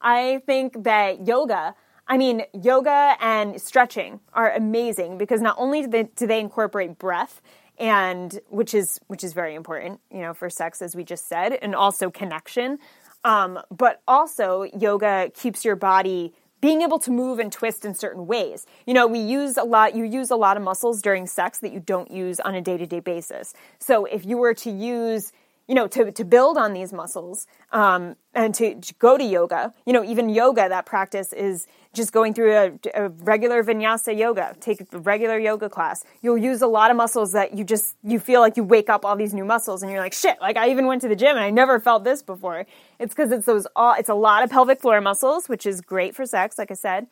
I 0.00 0.42
think 0.46 0.84
that 0.84 1.26
yoga 1.26 1.74
I 2.12 2.18
mean, 2.18 2.42
yoga 2.52 3.16
and 3.20 3.60
stretching 3.60 4.20
are 4.34 4.52
amazing 4.52 5.18
because 5.18 5.40
not 5.40 5.56
only 5.58 5.82
do 5.82 5.88
they, 5.88 6.02
do 6.02 6.26
they, 6.26 6.40
incorporate 6.40 6.98
breath 6.98 7.40
and 7.82 8.40
which 8.48 8.74
is 8.74 9.00
which 9.08 9.24
is 9.24 9.32
very 9.32 9.56
important, 9.56 10.00
you 10.10 10.20
know, 10.20 10.32
for 10.32 10.48
sex 10.48 10.80
as 10.80 10.94
we 10.94 11.02
just 11.02 11.28
said, 11.28 11.58
and 11.60 11.74
also 11.74 12.10
connection. 12.10 12.78
Um, 13.24 13.58
but 13.70 14.00
also, 14.06 14.62
yoga 14.62 15.30
keeps 15.34 15.64
your 15.64 15.76
body 15.76 16.32
being 16.60 16.82
able 16.82 17.00
to 17.00 17.10
move 17.10 17.40
and 17.40 17.50
twist 17.50 17.84
in 17.84 17.92
certain 17.92 18.28
ways. 18.28 18.66
You 18.86 18.94
know, 18.94 19.08
we 19.08 19.18
use 19.18 19.56
a 19.56 19.64
lot, 19.64 19.96
you 19.96 20.04
use 20.04 20.30
a 20.30 20.36
lot 20.36 20.56
of 20.56 20.62
muscles 20.62 21.02
during 21.02 21.26
sex 21.26 21.58
that 21.58 21.72
you 21.72 21.80
don't 21.80 22.08
use 22.08 22.38
on 22.38 22.54
a 22.54 22.60
day 22.60 22.76
to 22.76 22.86
day 22.86 23.00
basis. 23.00 23.52
So 23.80 24.04
if 24.04 24.24
you 24.24 24.38
were 24.38 24.54
to 24.54 24.70
use 24.70 25.32
you 25.68 25.74
know, 25.74 25.86
to, 25.86 26.10
to 26.10 26.24
build 26.24 26.58
on 26.58 26.72
these 26.72 26.92
muscles 26.92 27.46
um, 27.70 28.16
and 28.34 28.54
to, 28.54 28.74
to, 28.74 28.94
go 28.94 29.16
to 29.16 29.24
yoga. 29.24 29.72
You 29.86 29.92
know, 29.92 30.04
even 30.04 30.28
yoga, 30.28 30.68
that 30.68 30.86
practice 30.86 31.32
is 31.32 31.66
just 31.94 32.12
going 32.12 32.34
through 32.34 32.52
a, 32.52 32.72
a, 32.94 33.08
regular 33.08 33.62
vinyasa 33.62 34.18
yoga. 34.18 34.56
Take 34.60 34.80
a 34.92 34.98
regular 34.98 35.38
yoga 35.38 35.68
class. 35.68 36.04
You'll 36.20 36.38
use 36.38 36.62
a 36.62 36.66
lot 36.66 36.90
of 36.90 36.96
muscles 36.96 37.32
that 37.32 37.56
you 37.56 37.64
just 37.64 37.96
you 38.02 38.18
feel 38.18 38.40
like 38.40 38.56
you 38.56 38.64
wake 38.64 38.90
up 38.90 39.04
all 39.04 39.16
these 39.16 39.34
new 39.34 39.44
muscles, 39.44 39.82
and 39.82 39.92
you're 39.92 40.00
like, 40.00 40.14
shit! 40.14 40.40
Like 40.40 40.56
I 40.56 40.70
even 40.70 40.86
went 40.86 41.02
to 41.02 41.08
the 41.08 41.16
gym 41.16 41.36
and 41.36 41.44
I 41.44 41.50
never 41.50 41.78
felt 41.78 42.04
this 42.04 42.22
before. 42.22 42.66
It's 42.98 43.14
because 43.14 43.30
it's 43.30 43.46
those 43.46 43.66
all. 43.76 43.94
It's 43.98 44.08
a 44.08 44.14
lot 44.14 44.42
of 44.42 44.50
pelvic 44.50 44.80
floor 44.80 45.00
muscles, 45.00 45.48
which 45.48 45.64
is 45.66 45.80
great 45.80 46.14
for 46.14 46.26
sex, 46.26 46.58
like 46.58 46.70
I 46.70 46.74
said, 46.74 47.06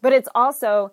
but 0.00 0.12
it's 0.12 0.28
also 0.34 0.92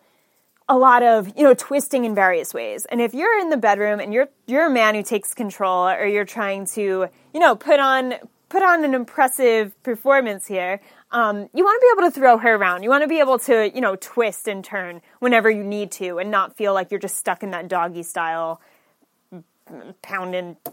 a 0.70 0.78
lot 0.78 1.04
of 1.04 1.32
you 1.38 1.44
know 1.44 1.54
twisting 1.54 2.06
in 2.06 2.14
various 2.14 2.54
ways. 2.54 2.86
And 2.86 3.02
if 3.02 3.14
you're 3.14 3.40
in 3.40 3.50
the 3.50 3.58
bedroom 3.58 4.00
and 4.00 4.14
you're 4.14 4.30
you're 4.46 4.68
a 4.68 4.72
man 4.72 4.96
who 4.96 5.04
takes 5.04 5.34
control 5.34 5.88
or 5.88 6.06
you're 6.06 6.26
trying 6.26 6.66
to 6.68 7.08
you 7.34 7.40
know 7.40 7.56
put 7.56 7.80
on 7.80 8.16
put 8.50 8.64
on 8.64 8.84
an 8.84 8.94
impressive 8.94 9.82
performance 9.84 10.48
here 10.48 10.80
um, 11.12 11.50
you 11.54 11.64
want 11.64 11.82
to 11.82 11.86
be 11.86 12.02
able 12.02 12.12
to 12.12 12.20
throw 12.20 12.38
her 12.38 12.56
around. 12.56 12.84
You 12.84 12.90
want 12.90 13.04
to 13.04 13.08
be 13.08 13.20
able 13.20 13.40
to 13.40 13.72
you 13.74 13.82
know 13.82 13.96
twist 13.96 14.48
and 14.48 14.64
turn 14.64 15.02
whenever 15.20 15.50
you 15.50 15.64
need 15.64 15.92
to 15.94 16.20
and 16.20 16.30
not 16.30 16.58
feel 16.58 16.74
like 16.74 16.92
you're 16.92 17.00
just 17.00 17.18
stuck 17.18 17.44
in 17.44 17.52
that 17.52 17.68
doggy 17.68 18.04
style 18.04 18.62
pounding. 20.02 20.58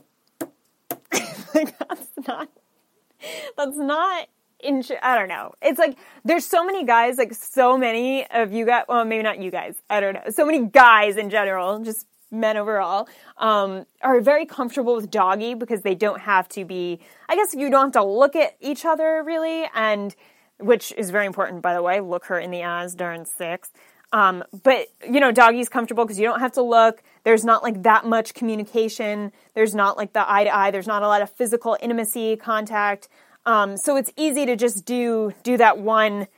Like 1.54 1.78
that's 1.78 2.08
not 2.26 2.48
that's 3.56 3.76
not 3.76 4.26
I 4.64 5.18
don't 5.18 5.28
know. 5.28 5.52
It's 5.62 5.78
like, 5.78 5.96
there's 6.24 6.46
so 6.46 6.64
many 6.64 6.84
guys, 6.84 7.18
like 7.18 7.34
so 7.34 7.76
many 7.76 8.26
of 8.30 8.52
you 8.52 8.66
guys, 8.66 8.84
well, 8.88 9.04
maybe 9.04 9.22
not 9.22 9.40
you 9.40 9.50
guys, 9.50 9.76
I 9.90 10.00
don't 10.00 10.14
know. 10.14 10.22
So 10.30 10.46
many 10.46 10.66
guys 10.66 11.16
in 11.16 11.30
general, 11.30 11.78
just 11.80 12.06
men 12.30 12.56
overall, 12.56 13.08
um, 13.38 13.86
are 14.02 14.20
very 14.20 14.46
comfortable 14.46 14.94
with 14.96 15.10
doggy 15.10 15.54
because 15.54 15.82
they 15.82 15.94
don't 15.94 16.20
have 16.20 16.48
to 16.50 16.64
be, 16.64 17.00
I 17.28 17.36
guess 17.36 17.54
you 17.54 17.70
don't 17.70 17.94
have 17.94 18.02
to 18.02 18.04
look 18.04 18.34
at 18.36 18.56
each 18.60 18.84
other 18.84 19.22
really, 19.24 19.68
and, 19.74 20.14
which 20.58 20.92
is 20.96 21.10
very 21.10 21.26
important, 21.26 21.62
by 21.62 21.74
the 21.74 21.82
way, 21.82 22.00
look 22.00 22.26
her 22.26 22.38
in 22.38 22.50
the 22.50 22.64
eyes 22.64 22.94
during 22.94 23.24
sex. 23.24 23.70
Um, 24.12 24.44
but 24.62 24.86
you 25.02 25.18
know, 25.18 25.32
doggy's 25.32 25.68
comfortable 25.68 26.04
because 26.04 26.20
you 26.20 26.26
don't 26.26 26.38
have 26.38 26.52
to 26.52 26.62
look. 26.62 27.02
There's 27.24 27.44
not 27.44 27.64
like 27.64 27.82
that 27.82 28.04
much 28.04 28.32
communication. 28.32 29.32
There's 29.54 29.74
not 29.74 29.96
like 29.96 30.12
the 30.12 30.30
eye 30.30 30.44
to 30.44 30.54
eye. 30.54 30.70
There's 30.70 30.86
not 30.86 31.02
a 31.02 31.08
lot 31.08 31.20
of 31.20 31.30
physical 31.30 31.76
intimacy 31.82 32.36
contact. 32.36 33.08
Um, 33.46 33.76
so 33.76 33.96
it's 33.96 34.10
easy 34.16 34.46
to 34.46 34.56
just 34.56 34.84
do 34.84 35.32
do 35.42 35.56
that 35.56 35.78
one. 35.78 36.28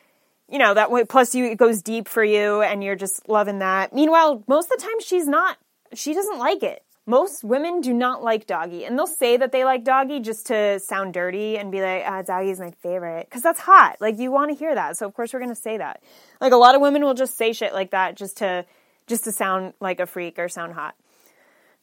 You 0.48 0.58
know 0.58 0.74
that 0.74 0.90
way. 0.90 1.04
Plus, 1.04 1.34
you 1.34 1.44
it 1.46 1.58
goes 1.58 1.82
deep 1.82 2.08
for 2.08 2.24
you, 2.24 2.62
and 2.62 2.82
you're 2.82 2.96
just 2.96 3.28
loving 3.28 3.58
that. 3.60 3.92
Meanwhile, 3.92 4.44
most 4.46 4.70
of 4.72 4.78
the 4.78 4.84
time, 4.84 5.00
she's 5.00 5.26
not. 5.26 5.58
She 5.94 6.14
doesn't 6.14 6.38
like 6.38 6.62
it 6.62 6.82
most 7.06 7.44
women 7.44 7.80
do 7.80 7.94
not 7.94 8.22
like 8.22 8.46
doggy 8.46 8.84
and 8.84 8.98
they'll 8.98 9.06
say 9.06 9.36
that 9.36 9.52
they 9.52 9.64
like 9.64 9.84
doggy 9.84 10.18
just 10.18 10.46
to 10.48 10.78
sound 10.80 11.14
dirty 11.14 11.56
and 11.56 11.70
be 11.70 11.80
like 11.80 12.02
ah, 12.04 12.20
doggy 12.22 12.50
is 12.50 12.58
my 12.58 12.72
favorite 12.82 13.26
because 13.28 13.42
that's 13.42 13.60
hot 13.60 13.96
like 14.00 14.18
you 14.18 14.30
want 14.30 14.50
to 14.50 14.56
hear 14.56 14.74
that 14.74 14.96
so 14.96 15.06
of 15.06 15.14
course 15.14 15.32
we're 15.32 15.38
going 15.38 15.48
to 15.48 15.54
say 15.54 15.78
that 15.78 16.02
like 16.40 16.52
a 16.52 16.56
lot 16.56 16.74
of 16.74 16.80
women 16.80 17.02
will 17.02 17.14
just 17.14 17.36
say 17.36 17.52
shit 17.52 17.72
like 17.72 17.92
that 17.92 18.16
just 18.16 18.38
to 18.38 18.66
just 19.06 19.24
to 19.24 19.30
sound 19.32 19.72
like 19.80 20.00
a 20.00 20.06
freak 20.06 20.38
or 20.38 20.48
sound 20.48 20.72
hot 20.74 20.96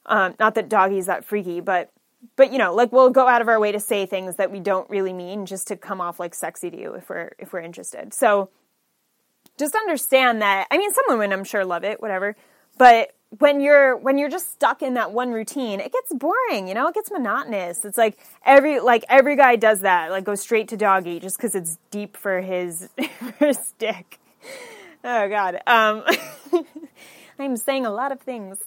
um, 0.06 0.36
not 0.40 0.56
that 0.56 0.68
doggy's 0.68 1.06
that 1.06 1.24
freaky 1.24 1.62
but 1.62 1.90
but 2.36 2.52
you 2.52 2.58
know 2.58 2.74
like 2.74 2.92
we'll 2.92 3.10
go 3.10 3.28
out 3.28 3.42
of 3.42 3.48
our 3.48 3.60
way 3.60 3.72
to 3.72 3.80
say 3.80 4.06
things 4.06 4.36
that 4.36 4.52
we 4.52 4.60
don't 4.60 4.90
really 4.90 5.14
mean 5.14 5.46
just 5.46 5.68
to 5.68 5.76
come 5.76 6.02
off 6.02 6.20
like 6.20 6.34
sexy 6.34 6.70
to 6.70 6.80
you 6.80 6.94
if 6.94 7.10
we're 7.10 7.32
if 7.40 7.54
we're 7.54 7.60
interested 7.60 8.14
so 8.14 8.50
just 9.58 9.76
understand 9.76 10.42
that 10.42 10.68
i 10.72 10.78
mean 10.78 10.94
some 10.94 11.06
women 11.08 11.32
i'm 11.32 11.44
sure 11.44 11.66
love 11.66 11.84
it 11.84 12.02
whatever 12.02 12.36
but 12.78 13.14
when 13.40 13.62
you're 13.62 13.98
when 13.98 14.18
you're 14.18 14.30
just 14.30 14.52
stuck 14.52 14.82
in 14.82 14.94
that 14.94 15.12
one 15.12 15.32
routine, 15.32 15.80
it 15.80 15.92
gets 15.92 16.14
boring, 16.14 16.68
you 16.68 16.74
know, 16.74 16.88
it 16.88 16.94
gets 16.94 17.10
monotonous. 17.12 17.84
It's 17.84 17.98
like 17.98 18.18
every 18.46 18.80
like 18.80 19.04
every 19.10 19.36
guy 19.36 19.56
does 19.56 19.80
that, 19.82 20.12
like 20.12 20.24
go 20.24 20.36
straight 20.36 20.68
to 20.70 20.78
doggy 20.78 21.20
just 21.20 21.38
because 21.38 21.56
it's 21.56 21.78
deep 21.90 22.16
for 22.16 22.42
his 22.42 22.90
for 23.38 23.48
his 23.48 23.74
dick. 23.80 24.20
Oh 25.04 25.28
god. 25.30 25.62
Um 25.66 26.04
I'm 27.40 27.58
saying 27.58 27.86
a 27.86 27.92
lot 27.92 28.12
of 28.12 28.22
things. 28.22 28.60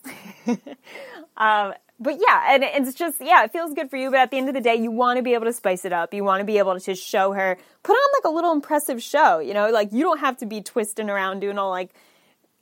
um, 1.36 1.74
but 1.98 2.18
yeah, 2.20 2.54
and 2.54 2.62
it's 2.62 2.94
just 2.94 3.20
yeah, 3.20 3.44
it 3.44 3.52
feels 3.52 3.72
good 3.72 3.90
for 3.90 3.96
you. 3.96 4.10
But 4.10 4.20
at 4.20 4.30
the 4.30 4.38
end 4.38 4.48
of 4.48 4.54
the 4.54 4.60
day, 4.60 4.76
you 4.76 4.90
want 4.90 5.16
to 5.16 5.22
be 5.22 5.34
able 5.34 5.46
to 5.46 5.52
spice 5.52 5.84
it 5.84 5.92
up. 5.92 6.12
You 6.12 6.24
want 6.24 6.40
to 6.40 6.44
be 6.44 6.58
able 6.58 6.78
to 6.78 6.94
show 6.94 7.32
her, 7.32 7.56
put 7.82 7.92
on 7.92 8.08
like 8.18 8.30
a 8.30 8.34
little 8.34 8.52
impressive 8.52 9.02
show. 9.02 9.38
You 9.38 9.54
know, 9.54 9.70
like 9.70 9.92
you 9.92 10.02
don't 10.02 10.20
have 10.20 10.36
to 10.38 10.46
be 10.46 10.60
twisting 10.60 11.08
around 11.08 11.40
doing 11.40 11.58
all 11.58 11.70
like 11.70 11.90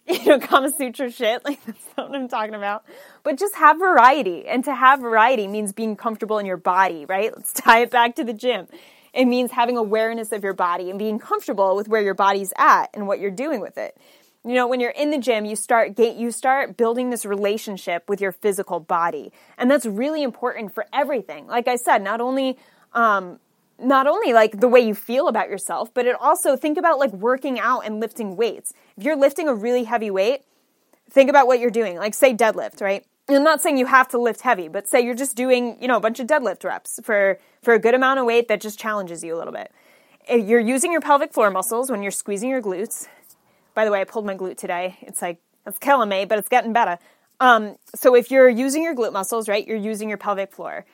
you 0.09 0.27
know, 0.27 0.39
Kama 0.39 0.71
Sutra 0.71 1.11
shit. 1.11 1.45
Like, 1.45 1.65
that's 1.67 1.87
not 1.97 2.11
what 2.11 2.19
I'm 2.19 2.29
talking 2.29 2.55
about. 2.55 2.85
But 3.23 3.39
just 3.39 3.55
have 3.55 3.79
variety. 3.79 4.47
And 4.47 4.65
to 4.65 4.75
have 4.75 5.01
variety 5.01 5.47
means 5.47 5.73
being 5.73 5.97
comfortable 5.97 6.39
in 6.39 6.47
your 6.47 6.57
body, 6.57 7.07
right? 7.07 7.35
Let's 7.35 7.53
tie 7.55 7.83
it 7.83 7.91
back 7.91 8.17
to 8.17 8.25
the 8.25 8.35
gym. 8.35 8.69
It 9.13 9.27
means 9.27 9.53
having 9.53 9.77
awareness 9.77 10.33
of 10.33 10.43
your 10.43 10.55
body 10.55 10.91
and 10.91 10.99
being 10.99 11.19
comfortable 11.19 11.77
with 11.77 11.89
where 11.89 12.03
your 12.03 12.15
body's 12.15 12.53
at 12.59 12.91
and 12.95 13.07
what 13.07 13.21
you're 13.21 13.31
doing 13.31 13.61
with 13.61 13.79
it. 13.79 13.97
You 14.47 14.53
know, 14.53 14.67
when 14.67 14.79
you're 14.79 14.91
in 14.91 15.11
the 15.11 15.19
gym, 15.19 15.47
you 15.47 15.57
start 15.57 15.99
you 15.99 16.31
start 16.31 16.77
building 16.77 17.09
this 17.09 17.25
relationship 17.25 18.09
with 18.11 18.21
your 18.21 18.33
physical 18.33 18.79
body, 18.79 19.33
and 19.57 19.71
that's 19.71 19.87
really 19.87 20.23
important 20.23 20.75
for 20.75 20.85
everything. 20.93 21.47
Like 21.47 21.67
I 21.67 21.77
said, 21.77 22.03
not 22.03 22.21
only 22.21 22.59
um, 22.93 23.39
not 23.79 24.07
only 24.07 24.35
like 24.35 24.61
the 24.61 24.69
way 24.69 24.81
you 24.81 24.95
feel 24.95 25.29
about 25.29 25.49
yourself, 25.49 25.93
but 25.95 26.07
it 26.07 26.15
also 26.21 26.57
think 26.57 26.77
about 26.77 26.99
like 26.99 27.13
working 27.13 27.59
out 27.59 27.81
and 27.81 28.01
lifting 28.01 28.37
weights. 28.37 28.75
If 28.99 29.05
you're 29.05 29.17
lifting 29.17 29.49
a 29.49 29.55
really 29.55 29.85
heavy 29.85 30.11
weight, 30.11 30.43
think 31.11 31.31
about 31.31 31.47
what 31.47 31.59
you're 31.59 31.71
doing. 31.71 31.97
Like 31.97 32.13
say 32.13 32.35
deadlift, 32.35 32.83
right? 32.83 33.05
I'm 33.31 33.43
not 33.43 33.63
saying 33.63 33.79
you 33.79 33.87
have 33.87 34.09
to 34.09 34.19
lift 34.19 34.43
heavy, 34.43 34.69
but 34.69 34.87
say 34.87 35.01
you're 35.01 35.15
just 35.15 35.35
doing, 35.35 35.79
you 35.81 35.89
know, 35.89 35.97
a 35.97 36.01
bunch 36.01 36.21
of 36.21 36.27
deadlift 36.27 36.65
reps 36.65 37.01
for 37.03 37.39
for 37.63 37.73
a 37.73 37.79
good 37.79 37.95
amount 37.95 38.21
of 38.21 38.27
weight 38.27 38.49
that 38.49 38.61
just 38.61 38.79
challenges 38.79 39.25
you 39.25 39.35
a 39.35 39.39
little 39.39 39.55
bit. 39.55 39.73
You're 40.29 40.61
using 40.61 40.93
your 40.93 41.01
pelvic 41.01 41.33
floor 41.33 41.51
muscles 41.51 41.91
when 41.91 42.03
you're 42.03 42.11
squeezing 42.11 42.51
your 42.51 42.61
glutes. 42.61 43.09
By 43.75 43.85
the 43.85 43.91
way, 43.91 44.01
I 44.01 44.05
pulled 44.05 44.27
my 44.27 44.37
glute 44.37 44.57
today. 44.57 44.97
It's 45.03 45.21
like 45.21 45.39
it's 45.67 45.79
killing 45.79 46.09
me, 46.09 46.25
but 46.25 46.39
it's 46.39 46.49
getting 46.49 46.73
better. 46.73 46.99
Um, 47.41 47.77
so 47.95 48.15
if 48.15 48.31
you're 48.31 48.49
using 48.49 48.83
your 48.83 48.95
glute 48.95 49.13
muscles, 49.13 49.49
right, 49.49 49.67
you're 49.67 49.77
using 49.77 50.09
your 50.09 50.19
pelvic 50.19 50.53
floor 50.53 50.85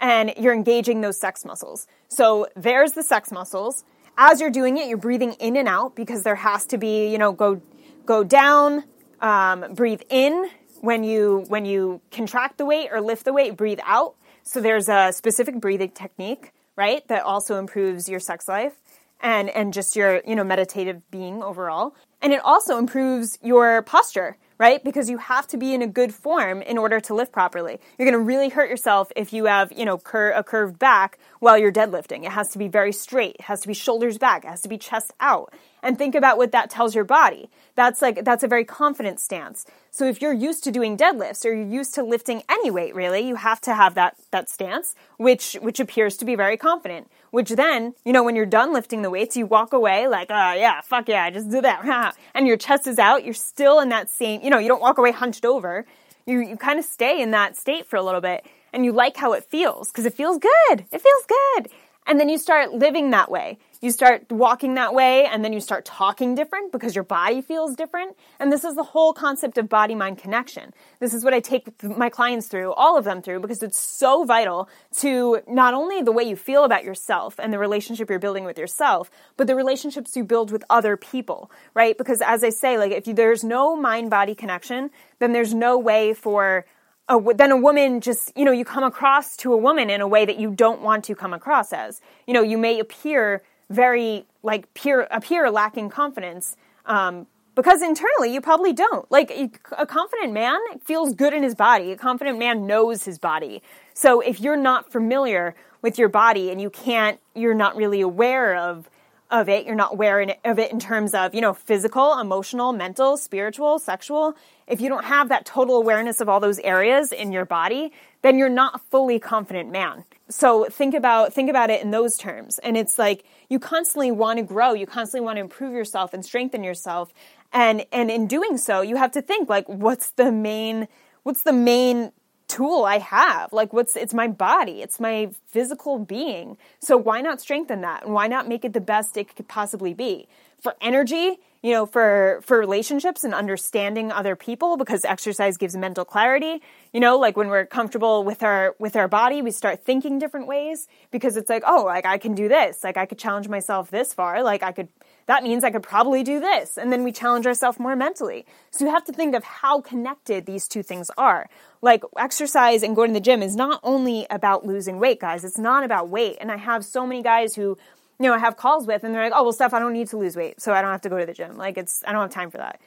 and 0.00 0.34
you're 0.36 0.52
engaging 0.52 1.00
those 1.00 1.18
sex 1.18 1.44
muscles. 1.44 1.86
So 2.08 2.48
there's 2.56 2.92
the 2.92 3.02
sex 3.02 3.30
muscles. 3.30 3.84
As 4.16 4.40
you're 4.40 4.50
doing 4.50 4.76
it, 4.76 4.88
you're 4.88 4.98
breathing 4.98 5.32
in 5.34 5.56
and 5.56 5.68
out 5.68 5.94
because 5.96 6.22
there 6.22 6.34
has 6.34 6.66
to 6.66 6.78
be, 6.78 7.08
you 7.08 7.18
know, 7.18 7.32
go 7.32 7.60
go 8.06 8.22
down, 8.24 8.84
um, 9.20 9.72
breathe 9.74 10.02
in 10.10 10.50
when 10.80 11.04
you 11.04 11.44
when 11.48 11.64
you 11.64 12.00
contract 12.10 12.58
the 12.58 12.66
weight 12.66 12.88
or 12.92 13.00
lift 13.00 13.24
the 13.24 13.32
weight, 13.32 13.56
breathe 13.56 13.80
out. 13.84 14.14
So 14.42 14.60
there's 14.60 14.88
a 14.88 15.12
specific 15.12 15.60
breathing 15.60 15.90
technique, 15.90 16.52
right, 16.76 17.06
that 17.08 17.22
also 17.22 17.58
improves 17.58 18.08
your 18.08 18.20
sex 18.20 18.46
life 18.46 18.74
and 19.20 19.48
and 19.50 19.72
just 19.72 19.96
your 19.96 20.22
you 20.26 20.36
know 20.36 20.44
meditative 20.44 21.10
being 21.10 21.42
overall. 21.42 21.94
And 22.24 22.32
it 22.32 22.40
also 22.42 22.78
improves 22.78 23.38
your 23.42 23.82
posture 23.82 24.36
right? 24.58 24.82
Because 24.84 25.10
you 25.10 25.18
have 25.18 25.46
to 25.48 25.56
be 25.56 25.74
in 25.74 25.82
a 25.82 25.86
good 25.86 26.14
form 26.14 26.62
in 26.62 26.78
order 26.78 27.00
to 27.00 27.14
lift 27.14 27.32
properly. 27.32 27.78
You're 27.98 28.08
going 28.10 28.18
to 28.18 28.24
really 28.24 28.48
hurt 28.48 28.70
yourself 28.70 29.10
if 29.16 29.32
you 29.32 29.46
have, 29.46 29.72
you 29.72 29.84
know, 29.84 29.98
cur- 29.98 30.30
a 30.30 30.44
curved 30.44 30.78
back 30.78 31.18
while 31.40 31.58
you're 31.58 31.72
deadlifting. 31.72 32.24
It 32.24 32.30
has 32.30 32.50
to 32.50 32.58
be 32.58 32.68
very 32.68 32.92
straight. 32.92 33.36
It 33.36 33.42
has 33.42 33.60
to 33.62 33.68
be 33.68 33.74
shoulders 33.74 34.18
back. 34.18 34.44
It 34.44 34.48
has 34.48 34.62
to 34.62 34.68
be 34.68 34.78
chest 34.78 35.12
out. 35.20 35.52
And 35.84 35.98
think 35.98 36.14
about 36.14 36.38
what 36.38 36.50
that 36.52 36.70
tells 36.70 36.94
your 36.94 37.04
body. 37.04 37.50
That's 37.74 38.00
like, 38.00 38.24
that's 38.24 38.42
a 38.42 38.48
very 38.48 38.64
confident 38.64 39.20
stance. 39.20 39.66
So 39.90 40.06
if 40.06 40.22
you're 40.22 40.32
used 40.32 40.64
to 40.64 40.70
doing 40.70 40.96
deadlifts 40.96 41.44
or 41.44 41.52
you're 41.52 41.68
used 41.68 41.94
to 41.96 42.02
lifting 42.02 42.42
any 42.48 42.70
weight, 42.70 42.94
really, 42.94 43.20
you 43.20 43.36
have 43.36 43.60
to 43.60 43.74
have 43.74 43.94
that, 43.94 44.16
that 44.30 44.48
stance, 44.48 44.94
which, 45.18 45.58
which 45.60 45.80
appears 45.80 46.16
to 46.16 46.24
be 46.24 46.36
very 46.36 46.56
confident. 46.56 47.10
Which 47.32 47.50
then, 47.50 47.94
you 48.02 48.14
know, 48.14 48.22
when 48.22 48.34
you're 48.34 48.46
done 48.46 48.72
lifting 48.72 49.02
the 49.02 49.10
weights, 49.10 49.36
you 49.36 49.44
walk 49.44 49.74
away 49.74 50.08
like, 50.08 50.28
oh 50.30 50.54
yeah, 50.54 50.80
fuck 50.80 51.06
yeah, 51.06 51.24
I 51.24 51.30
just 51.30 51.50
did 51.50 51.64
that. 51.64 52.16
and 52.34 52.46
your 52.46 52.56
chest 52.56 52.86
is 52.86 52.98
out. 52.98 53.24
You're 53.24 53.34
still 53.34 53.78
in 53.80 53.90
that 53.90 54.08
same, 54.08 54.40
you 54.40 54.48
know, 54.48 54.58
you 54.58 54.68
don't 54.68 54.80
walk 54.80 54.96
away 54.96 55.12
hunched 55.12 55.44
over. 55.44 55.84
You, 56.24 56.40
you 56.40 56.56
kind 56.56 56.78
of 56.78 56.86
stay 56.86 57.20
in 57.20 57.32
that 57.32 57.56
state 57.56 57.84
for 57.84 57.96
a 57.96 58.02
little 58.02 58.22
bit 58.22 58.46
and 58.72 58.84
you 58.84 58.92
like 58.92 59.16
how 59.16 59.32
it 59.32 59.44
feels 59.44 59.90
because 59.90 60.06
it 60.06 60.14
feels 60.14 60.38
good. 60.38 60.84
It 60.90 61.00
feels 61.00 61.26
good. 61.28 61.68
And 62.06 62.20
then 62.20 62.28
you 62.28 62.36
start 62.36 62.72
living 62.74 63.10
that 63.10 63.30
way. 63.30 63.58
You 63.80 63.90
start 63.90 64.30
walking 64.30 64.74
that 64.74 64.94
way 64.94 65.24
and 65.26 65.44
then 65.44 65.52
you 65.52 65.60
start 65.60 65.84
talking 65.84 66.34
different 66.34 66.72
because 66.72 66.94
your 66.94 67.04
body 67.04 67.40
feels 67.40 67.74
different. 67.74 68.16
And 68.38 68.52
this 68.52 68.64
is 68.64 68.74
the 68.74 68.82
whole 68.82 69.12
concept 69.12 69.58
of 69.58 69.68
body 69.68 69.94
mind 69.94 70.18
connection. 70.18 70.74
This 71.00 71.14
is 71.14 71.24
what 71.24 71.34
I 71.34 71.40
take 71.40 71.82
my 71.82 72.08
clients 72.08 72.46
through, 72.46 72.72
all 72.74 72.98
of 72.98 73.04
them 73.04 73.22
through, 73.22 73.40
because 73.40 73.62
it's 73.62 73.78
so 73.78 74.24
vital 74.24 74.68
to 74.98 75.40
not 75.48 75.74
only 75.74 76.02
the 76.02 76.12
way 76.12 76.24
you 76.24 76.36
feel 76.36 76.64
about 76.64 76.84
yourself 76.84 77.38
and 77.38 77.52
the 77.52 77.58
relationship 77.58 78.10
you're 78.10 78.18
building 78.18 78.44
with 78.44 78.58
yourself, 78.58 79.10
but 79.36 79.46
the 79.46 79.56
relationships 79.56 80.16
you 80.16 80.24
build 80.24 80.50
with 80.50 80.64
other 80.68 80.96
people, 80.96 81.50
right? 81.74 81.96
Because 81.96 82.20
as 82.20 82.44
I 82.44 82.50
say, 82.50 82.78
like 82.78 82.92
if 82.92 83.06
you, 83.06 83.14
there's 83.14 83.44
no 83.44 83.76
mind 83.76 84.10
body 84.10 84.34
connection, 84.34 84.90
then 85.18 85.32
there's 85.32 85.54
no 85.54 85.78
way 85.78 86.14
for 86.14 86.66
a, 87.08 87.20
then 87.34 87.50
a 87.50 87.56
woman 87.56 88.00
just, 88.00 88.32
you 88.36 88.44
know, 88.44 88.52
you 88.52 88.64
come 88.64 88.84
across 88.84 89.36
to 89.38 89.52
a 89.52 89.56
woman 89.56 89.90
in 89.90 90.00
a 90.00 90.08
way 90.08 90.24
that 90.24 90.38
you 90.38 90.50
don't 90.50 90.80
want 90.80 91.04
to 91.04 91.14
come 91.14 91.32
across 91.34 91.72
as. 91.72 92.00
You 92.26 92.34
know, 92.34 92.42
you 92.42 92.56
may 92.58 92.80
appear 92.80 93.42
very, 93.70 94.26
like, 94.42 94.72
peer, 94.74 95.06
appear 95.10 95.50
lacking 95.50 95.90
confidence, 95.90 96.56
um, 96.86 97.26
because 97.54 97.82
internally 97.82 98.32
you 98.32 98.40
probably 98.40 98.72
don't. 98.72 99.10
Like, 99.10 99.30
a 99.78 99.86
confident 99.86 100.32
man 100.32 100.58
feels 100.82 101.14
good 101.14 101.32
in 101.32 101.42
his 101.42 101.54
body. 101.54 101.92
A 101.92 101.96
confident 101.96 102.38
man 102.38 102.66
knows 102.66 103.04
his 103.04 103.18
body. 103.18 103.62
So 103.92 104.20
if 104.20 104.40
you're 104.40 104.56
not 104.56 104.90
familiar 104.90 105.54
with 105.82 105.98
your 105.98 106.08
body 106.08 106.50
and 106.50 106.60
you 106.60 106.70
can't, 106.70 107.20
you're 107.34 107.54
not 107.54 107.76
really 107.76 108.00
aware 108.00 108.56
of, 108.56 108.88
of 109.30 109.48
it, 109.48 109.66
you're 109.66 109.74
not 109.74 109.92
aware 109.92 110.20
of 110.44 110.58
it 110.58 110.70
in 110.72 110.78
terms 110.78 111.14
of, 111.14 111.34
you 111.34 111.40
know, 111.40 111.54
physical, 111.54 112.18
emotional, 112.18 112.72
mental, 112.72 113.16
spiritual, 113.16 113.78
sexual, 113.78 114.36
if 114.66 114.80
you 114.80 114.88
don't 114.88 115.04
have 115.04 115.28
that 115.28 115.44
total 115.44 115.76
awareness 115.76 116.20
of 116.20 116.28
all 116.28 116.40
those 116.40 116.58
areas 116.60 117.12
in 117.12 117.32
your 117.32 117.44
body, 117.44 117.92
then 118.22 118.38
you're 118.38 118.48
not 118.48 118.80
fully 118.90 119.18
confident 119.18 119.70
man. 119.70 120.04
So 120.28 120.64
think 120.64 120.94
about 120.94 121.34
think 121.34 121.50
about 121.50 121.70
it 121.70 121.82
in 121.82 121.90
those 121.90 122.16
terms. 122.16 122.58
And 122.58 122.76
it's 122.76 122.98
like 122.98 123.24
you 123.48 123.58
constantly 123.58 124.10
want 124.10 124.38
to 124.38 124.42
grow, 124.44 124.72
you 124.72 124.86
constantly 124.86 125.24
want 125.24 125.36
to 125.36 125.40
improve 125.40 125.74
yourself 125.74 126.14
and 126.14 126.24
strengthen 126.24 126.64
yourself. 126.64 127.12
And 127.52 127.84
and 127.92 128.10
in 128.10 128.26
doing 128.26 128.56
so, 128.56 128.80
you 128.80 128.96
have 128.96 129.12
to 129.12 129.22
think 129.22 129.48
like 129.48 129.68
what's 129.68 130.12
the 130.12 130.32
main 130.32 130.88
what's 131.24 131.42
the 131.42 131.52
main 131.52 132.12
tool 132.48 132.84
I 132.84 132.98
have. 132.98 133.52
Like 133.52 133.72
what's 133.72 133.96
it's 133.96 134.14
my 134.14 134.28
body, 134.28 134.82
it's 134.82 135.00
my 135.00 135.30
physical 135.46 135.98
being. 135.98 136.56
So 136.80 136.96
why 136.96 137.20
not 137.20 137.40
strengthen 137.40 137.80
that? 137.82 138.04
And 138.04 138.14
why 138.14 138.26
not 138.26 138.48
make 138.48 138.64
it 138.64 138.72
the 138.72 138.80
best 138.80 139.16
it 139.16 139.34
could 139.34 139.48
possibly 139.48 139.94
be? 139.94 140.28
for 140.64 140.74
energy, 140.80 141.38
you 141.64 141.70
know, 141.70 141.86
for, 141.86 142.40
for 142.42 142.58
relationships 142.58 143.24
and 143.24 143.32
understanding 143.32 144.12
other 144.12 144.36
people 144.36 144.76
because 144.76 145.02
exercise 145.02 145.56
gives 145.56 145.74
mental 145.74 146.04
clarity. 146.04 146.60
You 146.92 147.00
know, 147.00 147.18
like 147.18 147.38
when 147.38 147.48
we're 147.48 147.64
comfortable 147.64 148.22
with 148.22 148.42
our, 148.42 148.76
with 148.78 148.96
our 148.96 149.08
body, 149.08 149.40
we 149.40 149.50
start 149.50 149.82
thinking 149.82 150.18
different 150.18 150.46
ways 150.46 150.86
because 151.10 151.38
it's 151.38 151.48
like, 151.48 151.62
oh, 151.66 151.84
like 151.84 152.04
I 152.04 152.18
can 152.18 152.34
do 152.34 152.48
this. 152.48 152.84
Like 152.84 152.98
I 152.98 153.06
could 153.06 153.16
challenge 153.16 153.48
myself 153.48 153.90
this 153.90 154.12
far. 154.12 154.42
Like 154.42 154.62
I 154.62 154.72
could, 154.72 154.88
that 155.24 155.42
means 155.42 155.64
I 155.64 155.70
could 155.70 155.82
probably 155.82 156.22
do 156.22 156.38
this. 156.38 156.76
And 156.76 156.92
then 156.92 157.02
we 157.02 157.12
challenge 157.12 157.46
ourselves 157.46 157.78
more 157.78 157.96
mentally. 157.96 158.44
So 158.70 158.84
you 158.84 158.90
have 158.90 159.04
to 159.04 159.12
think 159.14 159.34
of 159.34 159.42
how 159.42 159.80
connected 159.80 160.44
these 160.44 160.68
two 160.68 160.82
things 160.82 161.10
are. 161.16 161.48
Like 161.80 162.02
exercise 162.18 162.82
and 162.82 162.94
going 162.94 163.08
to 163.08 163.14
the 163.14 163.20
gym 163.20 163.42
is 163.42 163.56
not 163.56 163.80
only 163.82 164.26
about 164.28 164.66
losing 164.66 164.98
weight, 164.98 165.18
guys. 165.18 165.44
It's 165.44 165.56
not 165.56 165.82
about 165.82 166.10
weight. 166.10 166.36
And 166.42 166.52
I 166.52 166.58
have 166.58 166.84
so 166.84 167.06
many 167.06 167.22
guys 167.22 167.54
who 167.54 167.78
you 168.18 168.28
know, 168.28 168.34
I 168.34 168.38
have 168.38 168.56
calls 168.56 168.86
with 168.86 169.04
and 169.04 169.14
they're 169.14 169.24
like, 169.24 169.32
oh, 169.34 169.42
well, 169.42 169.52
Steph, 169.52 169.74
I 169.74 169.78
don't 169.78 169.92
need 169.92 170.08
to 170.08 170.16
lose 170.16 170.36
weight, 170.36 170.60
so 170.60 170.72
I 170.72 170.82
don't 170.82 170.92
have 170.92 171.02
to 171.02 171.08
go 171.08 171.18
to 171.18 171.26
the 171.26 171.32
gym. 171.32 171.56
Like, 171.56 171.76
it's, 171.78 172.02
I 172.06 172.12
don't 172.12 172.22
have 172.22 172.30
time 172.30 172.50
for 172.50 172.58
that. 172.58 172.80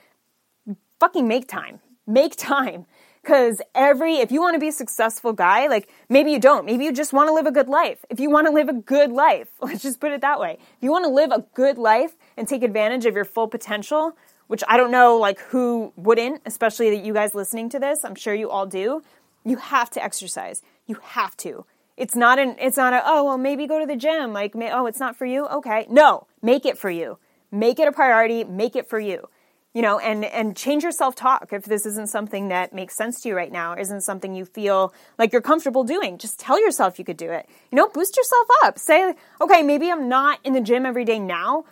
Fucking 1.00 1.28
make 1.28 1.48
time. 1.48 1.80
Make 2.06 2.36
time. 2.38 2.86
Cause 3.24 3.62
every, 3.76 4.20
if 4.20 4.32
you 4.32 4.40
want 4.40 4.54
to 4.54 4.60
be 4.60 4.70
a 4.70 4.72
successful 4.72 5.34
guy, 5.34 5.68
like 5.68 5.90
maybe 6.08 6.32
you 6.32 6.40
don't, 6.40 6.66
maybe 6.66 6.86
you 6.86 6.94
just 6.94 7.12
want 7.12 7.28
to 7.28 7.34
live 7.34 7.46
a 7.46 7.52
good 7.52 7.68
life. 7.68 8.06
If 8.10 8.22
you 8.22 8.30
want 8.30 8.48
to 8.48 8.54
live 8.54 8.70
a 8.70 8.74
good 8.74 9.12
life, 9.12 9.50
let's 9.62 9.84
just 9.84 10.00
put 10.00 10.14
it 10.14 10.22
that 10.22 10.40
way. 10.40 10.54
If 10.62 10.78
you 10.82 10.92
want 10.92 11.04
to 11.04 11.10
live 11.10 11.32
a 11.32 11.46
good 11.54 11.78
life 11.78 12.16
and 12.38 12.48
take 12.48 12.64
advantage 12.64 13.06
of 13.06 13.16
your 13.16 13.26
full 13.26 13.50
potential, 13.50 14.16
which 14.48 14.64
I 14.66 14.78
don't 14.78 14.92
know 14.92 15.18
like 15.18 15.40
who 15.40 15.92
wouldn't, 15.98 16.42
especially 16.46 16.90
that 16.92 17.04
you 17.04 17.14
guys 17.14 17.36
listening 17.36 17.68
to 17.72 17.80
this, 17.80 18.06
I'm 18.06 18.16
sure 18.16 18.34
you 18.34 18.50
all 18.50 18.66
do, 18.66 19.04
you 19.44 19.58
have 19.58 19.90
to 19.92 20.04
exercise. 20.04 20.62
You 20.86 20.96
have 21.02 21.36
to. 21.38 21.66
It's 21.98 22.16
not 22.16 22.38
an, 22.38 22.56
it's 22.60 22.77
not 22.77 22.94
a, 22.94 23.01
oh, 23.04 23.24
well, 23.25 23.38
maybe 23.39 23.66
go 23.66 23.80
to 23.80 23.86
the 23.88 23.96
gym. 23.96 24.32
Like, 24.32 24.54
may, 24.54 24.72
oh, 24.72 24.86
it's 24.86 25.00
not 25.00 25.16
for 25.16 25.25
you. 25.25 25.48
Okay. 25.48 25.88
No, 25.89 26.27
make 26.42 26.66
it 26.66 26.77
for 26.77 26.92
you. 26.92 27.18
Make 27.51 27.80
it 27.80 27.88
a 27.88 27.92
priority. 27.92 28.44
Make 28.44 28.75
it 28.75 28.88
for 28.88 29.00
you. 29.00 29.27
You 29.74 29.82
know, 29.82 30.00
and, 30.00 30.24
and 30.25 30.56
change 30.56 30.84
your 30.84 30.92
self-talk 30.92 31.50
if 31.51 31.66
this 31.66 31.86
isn't 31.86 32.10
something 32.10 32.48
that 32.48 32.74
makes 32.74 32.96
sense 32.96 33.22
to 33.22 33.30
you 33.30 33.36
right 33.36 33.51
now, 33.51 33.75
isn't 33.75 34.01
something 34.01 34.34
you 34.34 34.46
feel 34.46 34.94
like 35.20 35.32
you're 35.32 35.42
comfortable 35.42 35.84
doing. 35.84 36.18
Just 36.18 36.39
tell 36.39 36.60
yourself 36.60 36.98
you 36.98 37.06
could 37.06 37.18
do 37.18 37.32
it. 37.32 37.48
You 37.72 37.75
know, 37.75 37.88
boost 37.88 38.16
yourself 38.16 38.48
up. 38.63 38.80
Say, 38.80 39.13
okay, 39.42 39.62
maybe 39.63 39.92
I'm 39.92 40.08
not 40.08 40.39
in 40.44 40.54
the 40.54 40.62
gym 40.62 40.86
every 40.86 41.06
day 41.06 41.20
now. 41.20 41.66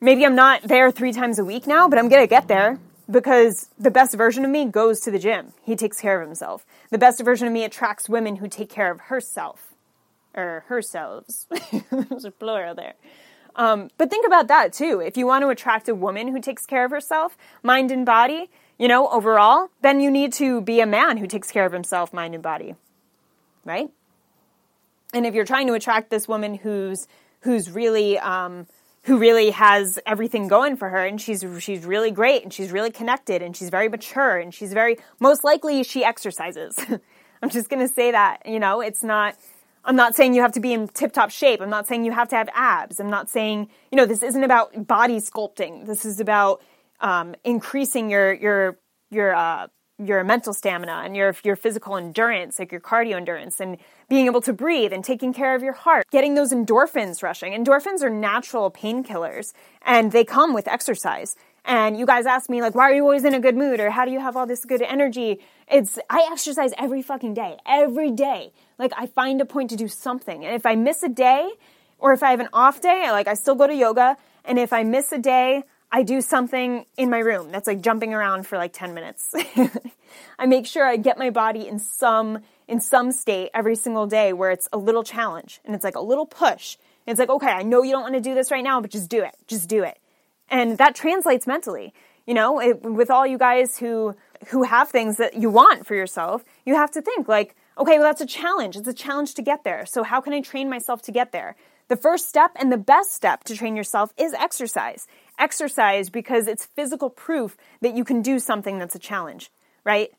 Maybe 0.00 0.24
I'm 0.24 0.34
not 0.34 0.62
there 0.62 0.90
three 0.90 1.12
times 1.12 1.38
a 1.38 1.44
week 1.44 1.66
now, 1.66 1.88
but 1.88 1.98
I'm 1.98 2.08
gonna 2.08 2.26
get 2.26 2.48
there 2.48 2.78
because 3.10 3.68
the 3.78 3.90
best 3.90 4.14
version 4.14 4.44
of 4.44 4.50
me 4.50 4.64
goes 4.64 5.00
to 5.00 5.10
the 5.10 5.18
gym. 5.18 5.52
He 5.62 5.76
takes 5.76 6.00
care 6.00 6.20
of 6.20 6.26
himself. 6.26 6.64
The 6.90 6.98
best 6.98 7.20
version 7.20 7.46
of 7.46 7.52
me 7.52 7.64
attracts 7.64 8.08
women 8.08 8.36
who 8.36 8.48
take 8.48 8.70
care 8.70 8.90
of 8.90 9.02
herself 9.02 9.74
or 10.34 10.64
herselves. 10.68 11.46
There's 11.90 12.24
a 12.24 12.30
plural 12.30 12.74
there. 12.74 12.94
Um, 13.56 13.90
but 13.98 14.10
think 14.10 14.26
about 14.26 14.48
that 14.48 14.72
too. 14.72 15.00
If 15.00 15.16
you 15.16 15.26
want 15.26 15.42
to 15.42 15.48
attract 15.48 15.88
a 15.88 15.94
woman 15.94 16.28
who 16.28 16.40
takes 16.40 16.66
care 16.66 16.84
of 16.84 16.90
herself, 16.90 17.36
mind 17.62 17.90
and 17.90 18.04
body, 18.04 18.50
you 18.78 18.88
know, 18.88 19.08
overall, 19.08 19.68
then 19.82 20.00
you 20.00 20.10
need 20.10 20.32
to 20.34 20.60
be 20.60 20.80
a 20.80 20.86
man 20.86 21.18
who 21.18 21.26
takes 21.26 21.50
care 21.50 21.64
of 21.64 21.72
himself, 21.72 22.12
mind 22.12 22.34
and 22.34 22.42
body. 22.42 22.74
Right? 23.64 23.90
And 25.12 25.24
if 25.24 25.34
you're 25.34 25.44
trying 25.44 25.68
to 25.68 25.74
attract 25.74 26.10
this 26.10 26.26
woman 26.26 26.54
who's 26.56 27.06
who's 27.40 27.70
really 27.70 28.18
um, 28.18 28.66
who 29.04 29.18
really 29.18 29.50
has 29.50 29.98
everything 30.06 30.48
going 30.48 30.76
for 30.76 30.88
her 30.88 31.04
and 31.04 31.20
she's 31.20 31.44
she's 31.58 31.84
really 31.84 32.10
great 32.10 32.42
and 32.42 32.52
she's 32.52 32.72
really 32.72 32.90
connected 32.90 33.42
and 33.42 33.56
she's 33.56 33.70
very 33.70 33.88
mature 33.88 34.38
and 34.38 34.54
she's 34.54 34.72
very 34.72 34.96
most 35.20 35.44
likely 35.44 35.82
she 35.82 36.04
exercises. 36.04 36.78
I'm 37.42 37.50
just 37.50 37.68
going 37.68 37.86
to 37.86 37.92
say 37.92 38.12
that, 38.12 38.46
you 38.46 38.58
know, 38.58 38.80
it's 38.80 39.02
not 39.02 39.36
I'm 39.84 39.96
not 39.96 40.14
saying 40.14 40.34
you 40.34 40.40
have 40.40 40.52
to 40.52 40.60
be 40.60 40.72
in 40.72 40.88
tip-top 40.88 41.30
shape. 41.30 41.60
I'm 41.60 41.68
not 41.68 41.86
saying 41.86 42.06
you 42.06 42.12
have 42.12 42.28
to 42.28 42.36
have 42.36 42.48
abs. 42.54 42.98
I'm 42.98 43.10
not 43.10 43.28
saying, 43.28 43.68
you 43.92 43.96
know, 43.96 44.06
this 44.06 44.22
isn't 44.22 44.42
about 44.42 44.86
body 44.86 45.20
sculpting. 45.20 45.86
This 45.86 46.06
is 46.06 46.20
about 46.20 46.62
um, 47.00 47.34
increasing 47.44 48.08
your 48.08 48.32
your 48.32 48.78
your 49.10 49.34
uh, 49.34 49.66
your 49.98 50.24
mental 50.24 50.52
stamina 50.52 51.02
and 51.04 51.16
your 51.16 51.34
your 51.44 51.56
physical 51.56 51.96
endurance, 51.96 52.58
like 52.58 52.72
your 52.72 52.80
cardio 52.80 53.16
endurance, 53.16 53.60
and 53.60 53.78
being 54.08 54.26
able 54.26 54.40
to 54.40 54.52
breathe 54.52 54.92
and 54.92 55.04
taking 55.04 55.32
care 55.32 55.54
of 55.54 55.62
your 55.62 55.72
heart, 55.72 56.06
getting 56.10 56.34
those 56.34 56.52
endorphins 56.52 57.22
rushing. 57.22 57.52
Endorphins 57.52 58.02
are 58.02 58.10
natural 58.10 58.70
painkillers, 58.70 59.52
and 59.82 60.12
they 60.12 60.24
come 60.24 60.52
with 60.52 60.66
exercise. 60.66 61.36
And 61.64 61.98
you 61.98 62.04
guys 62.04 62.26
ask 62.26 62.50
me 62.50 62.60
like, 62.60 62.74
why 62.74 62.90
are 62.90 62.94
you 62.94 63.02
always 63.02 63.24
in 63.24 63.32
a 63.32 63.40
good 63.40 63.56
mood, 63.56 63.80
or 63.80 63.90
how 63.90 64.04
do 64.04 64.10
you 64.10 64.20
have 64.20 64.36
all 64.36 64.46
this 64.46 64.64
good 64.64 64.82
energy? 64.82 65.40
It's 65.70 65.98
I 66.10 66.28
exercise 66.30 66.72
every 66.76 67.00
fucking 67.00 67.34
day, 67.34 67.58
every 67.64 68.10
day. 68.10 68.52
Like 68.78 68.92
I 68.96 69.06
find 69.06 69.40
a 69.40 69.46
point 69.46 69.70
to 69.70 69.76
do 69.76 69.88
something, 69.88 70.44
and 70.44 70.54
if 70.54 70.66
I 70.66 70.74
miss 70.74 71.02
a 71.02 71.08
day, 71.08 71.50
or 71.98 72.12
if 72.12 72.22
I 72.22 72.32
have 72.32 72.40
an 72.40 72.48
off 72.52 72.80
day, 72.80 73.10
like 73.12 73.28
I 73.28 73.34
still 73.34 73.54
go 73.54 73.66
to 73.66 73.74
yoga, 73.74 74.16
and 74.44 74.58
if 74.58 74.72
I 74.72 74.82
miss 74.82 75.12
a 75.12 75.18
day, 75.18 75.62
I 75.94 76.02
do 76.02 76.20
something 76.20 76.86
in 76.96 77.08
my 77.08 77.20
room 77.20 77.52
that's 77.52 77.68
like 77.68 77.80
jumping 77.80 78.12
around 78.12 78.48
for 78.48 78.58
like 78.58 78.72
10 78.72 78.94
minutes. 78.94 79.32
I 80.40 80.46
make 80.46 80.66
sure 80.66 80.84
I 80.84 80.96
get 80.96 81.18
my 81.18 81.30
body 81.30 81.68
in 81.68 81.78
some 81.78 82.40
in 82.66 82.80
some 82.80 83.12
state 83.12 83.50
every 83.54 83.76
single 83.76 84.08
day 84.08 84.32
where 84.32 84.50
it's 84.50 84.68
a 84.72 84.76
little 84.76 85.04
challenge 85.04 85.60
and 85.64 85.72
it's 85.72 85.84
like 85.84 85.94
a 85.94 86.00
little 86.00 86.26
push. 86.26 86.78
And 87.06 87.12
it's 87.12 87.20
like, 87.20 87.28
okay, 87.30 87.46
I 87.46 87.62
know 87.62 87.84
you 87.84 87.92
don't 87.92 88.02
want 88.02 88.14
to 88.14 88.20
do 88.20 88.34
this 88.34 88.50
right 88.50 88.64
now, 88.64 88.80
but 88.80 88.90
just 88.90 89.08
do 89.08 89.22
it. 89.22 89.36
Just 89.46 89.68
do 89.68 89.84
it. 89.84 90.00
And 90.48 90.78
that 90.78 90.96
translates 90.96 91.46
mentally. 91.46 91.94
You 92.26 92.34
know, 92.34 92.60
it, 92.60 92.82
with 92.82 93.08
all 93.08 93.24
you 93.24 93.38
guys 93.38 93.78
who 93.78 94.16
who 94.48 94.64
have 94.64 94.88
things 94.88 95.18
that 95.18 95.34
you 95.34 95.48
want 95.48 95.86
for 95.86 95.94
yourself, 95.94 96.42
you 96.66 96.74
have 96.74 96.90
to 96.90 97.02
think 97.02 97.28
like, 97.28 97.54
okay, 97.78 98.00
well 98.00 98.08
that's 98.08 98.20
a 98.20 98.26
challenge. 98.26 98.74
It's 98.74 98.88
a 98.88 98.92
challenge 98.92 99.34
to 99.34 99.42
get 99.42 99.62
there. 99.62 99.86
So 99.86 100.02
how 100.02 100.20
can 100.20 100.32
I 100.32 100.40
train 100.40 100.68
myself 100.68 101.02
to 101.02 101.12
get 101.12 101.30
there? 101.30 101.54
The 101.88 101.96
first 101.96 102.28
step 102.28 102.52
and 102.56 102.72
the 102.72 102.78
best 102.78 103.12
step 103.12 103.44
to 103.44 103.54
train 103.54 103.76
yourself 103.76 104.12
is 104.16 104.32
exercise. 104.32 105.06
Exercise 105.38 106.10
because 106.10 106.46
it's 106.46 106.64
physical 106.64 107.10
proof 107.10 107.56
that 107.80 107.94
you 107.94 108.04
can 108.04 108.22
do 108.22 108.38
something 108.38 108.78
that's 108.78 108.94
a 108.94 108.98
challenge, 108.98 109.50
right? 109.84 110.10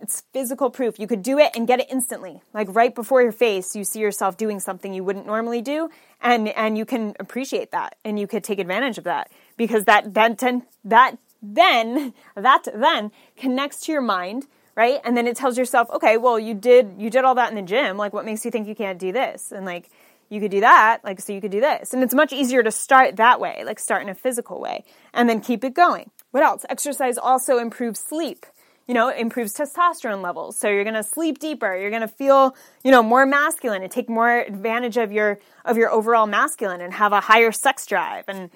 It's 0.00 0.22
physical 0.32 0.70
proof. 0.70 0.98
You 0.98 1.06
could 1.06 1.22
do 1.22 1.38
it 1.38 1.50
and 1.54 1.66
get 1.66 1.78
it 1.78 1.86
instantly. 1.90 2.40
Like 2.54 2.68
right 2.74 2.94
before 2.94 3.22
your 3.22 3.32
face, 3.32 3.76
you 3.76 3.84
see 3.84 4.00
yourself 4.00 4.36
doing 4.36 4.58
something 4.58 4.94
you 4.94 5.04
wouldn't 5.04 5.26
normally 5.26 5.60
do 5.60 5.90
and 6.22 6.48
and 6.48 6.76
you 6.76 6.84
can 6.84 7.14
appreciate 7.20 7.70
that 7.72 7.96
and 8.04 8.18
you 8.18 8.26
could 8.26 8.42
take 8.42 8.58
advantage 8.58 8.98
of 8.98 9.04
that 9.04 9.30
because 9.56 9.84
that 9.84 10.14
that 10.14 10.38
that 10.84 11.18
then 11.42 12.14
that 12.34 12.64
then 12.74 13.12
connects 13.36 13.80
to 13.80 13.92
your 13.92 14.02
mind, 14.02 14.46
right? 14.74 15.00
And 15.04 15.16
then 15.16 15.26
it 15.26 15.36
tells 15.36 15.58
yourself, 15.58 15.90
"Okay, 15.90 16.16
well, 16.16 16.38
you 16.38 16.54
did 16.54 16.94
you 16.98 17.10
did 17.10 17.24
all 17.24 17.34
that 17.34 17.50
in 17.50 17.56
the 17.56 17.62
gym. 17.62 17.96
Like 17.96 18.12
what 18.12 18.24
makes 18.24 18.44
you 18.44 18.50
think 18.50 18.66
you 18.68 18.74
can't 18.74 18.98
do 18.98 19.12
this?" 19.12 19.52
And 19.52 19.66
like 19.66 19.90
you 20.30 20.40
could 20.40 20.52
do 20.52 20.60
that, 20.60 21.04
like, 21.04 21.20
so 21.20 21.32
you 21.32 21.40
could 21.40 21.50
do 21.50 21.60
this. 21.60 21.92
And 21.92 22.02
it's 22.02 22.14
much 22.14 22.32
easier 22.32 22.62
to 22.62 22.70
start 22.70 23.16
that 23.16 23.40
way, 23.40 23.62
like 23.66 23.80
start 23.80 24.02
in 24.02 24.08
a 24.08 24.14
physical 24.14 24.60
way, 24.60 24.84
and 25.12 25.28
then 25.28 25.40
keep 25.40 25.64
it 25.64 25.74
going. 25.74 26.10
What 26.30 26.44
else? 26.44 26.64
Exercise 26.70 27.18
also 27.18 27.58
improves 27.58 27.98
sleep. 27.98 28.46
You 28.86 28.94
know, 28.94 29.08
improves 29.08 29.54
testosterone 29.54 30.22
levels. 30.22 30.58
So 30.58 30.68
you're 30.68 30.84
gonna 30.84 31.04
sleep 31.04 31.38
deeper, 31.38 31.76
you're 31.76 31.90
gonna 31.90 32.08
feel, 32.08 32.56
you 32.82 32.90
know, 32.90 33.02
more 33.02 33.26
masculine 33.26 33.82
and 33.82 33.90
take 33.90 34.08
more 34.08 34.40
advantage 34.40 34.96
of 34.96 35.12
your, 35.12 35.38
of 35.64 35.76
your 35.76 35.90
overall 35.90 36.26
masculine 36.26 36.80
and 36.80 36.94
have 36.94 37.12
a 37.12 37.20
higher 37.20 37.52
sex 37.52 37.86
drive. 37.86 38.24
And, 38.26 38.50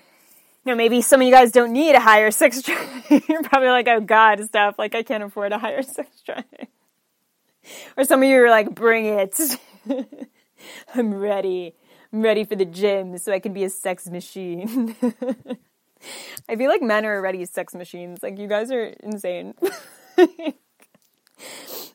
you 0.64 0.72
know, 0.72 0.74
maybe 0.74 1.02
some 1.02 1.20
of 1.20 1.26
you 1.26 1.32
guys 1.32 1.52
don't 1.52 1.72
need 1.72 1.94
a 1.94 2.00
higher 2.00 2.30
sex 2.32 2.62
drive. 2.62 3.04
you're 3.28 3.42
probably 3.42 3.68
like, 3.68 3.86
oh 3.88 4.00
God, 4.00 4.42
Steph, 4.44 4.78
like 4.78 4.94
I 4.94 5.02
can't 5.02 5.22
afford 5.22 5.52
a 5.52 5.58
higher 5.58 5.82
sex 5.82 6.08
drive. 6.24 6.44
or 7.96 8.04
some 8.04 8.22
of 8.22 8.28
you 8.28 8.36
are 8.42 8.50
like, 8.50 8.74
bring 8.74 9.06
it. 9.06 9.38
I'm 10.94 11.14
ready. 11.14 11.74
I'm 12.12 12.22
ready 12.22 12.44
for 12.44 12.56
the 12.56 12.64
gym 12.64 13.18
so 13.18 13.32
I 13.32 13.40
can 13.40 13.52
be 13.52 13.64
a 13.64 13.70
sex 13.70 14.06
machine. 14.08 14.94
I 16.48 16.56
feel 16.56 16.68
like 16.68 16.82
men 16.82 17.04
are 17.04 17.16
already 17.16 17.44
sex 17.44 17.74
machines. 17.74 18.22
Like 18.22 18.38
you 18.38 18.46
guys 18.46 18.70
are 18.70 18.84
insane. 19.02 19.54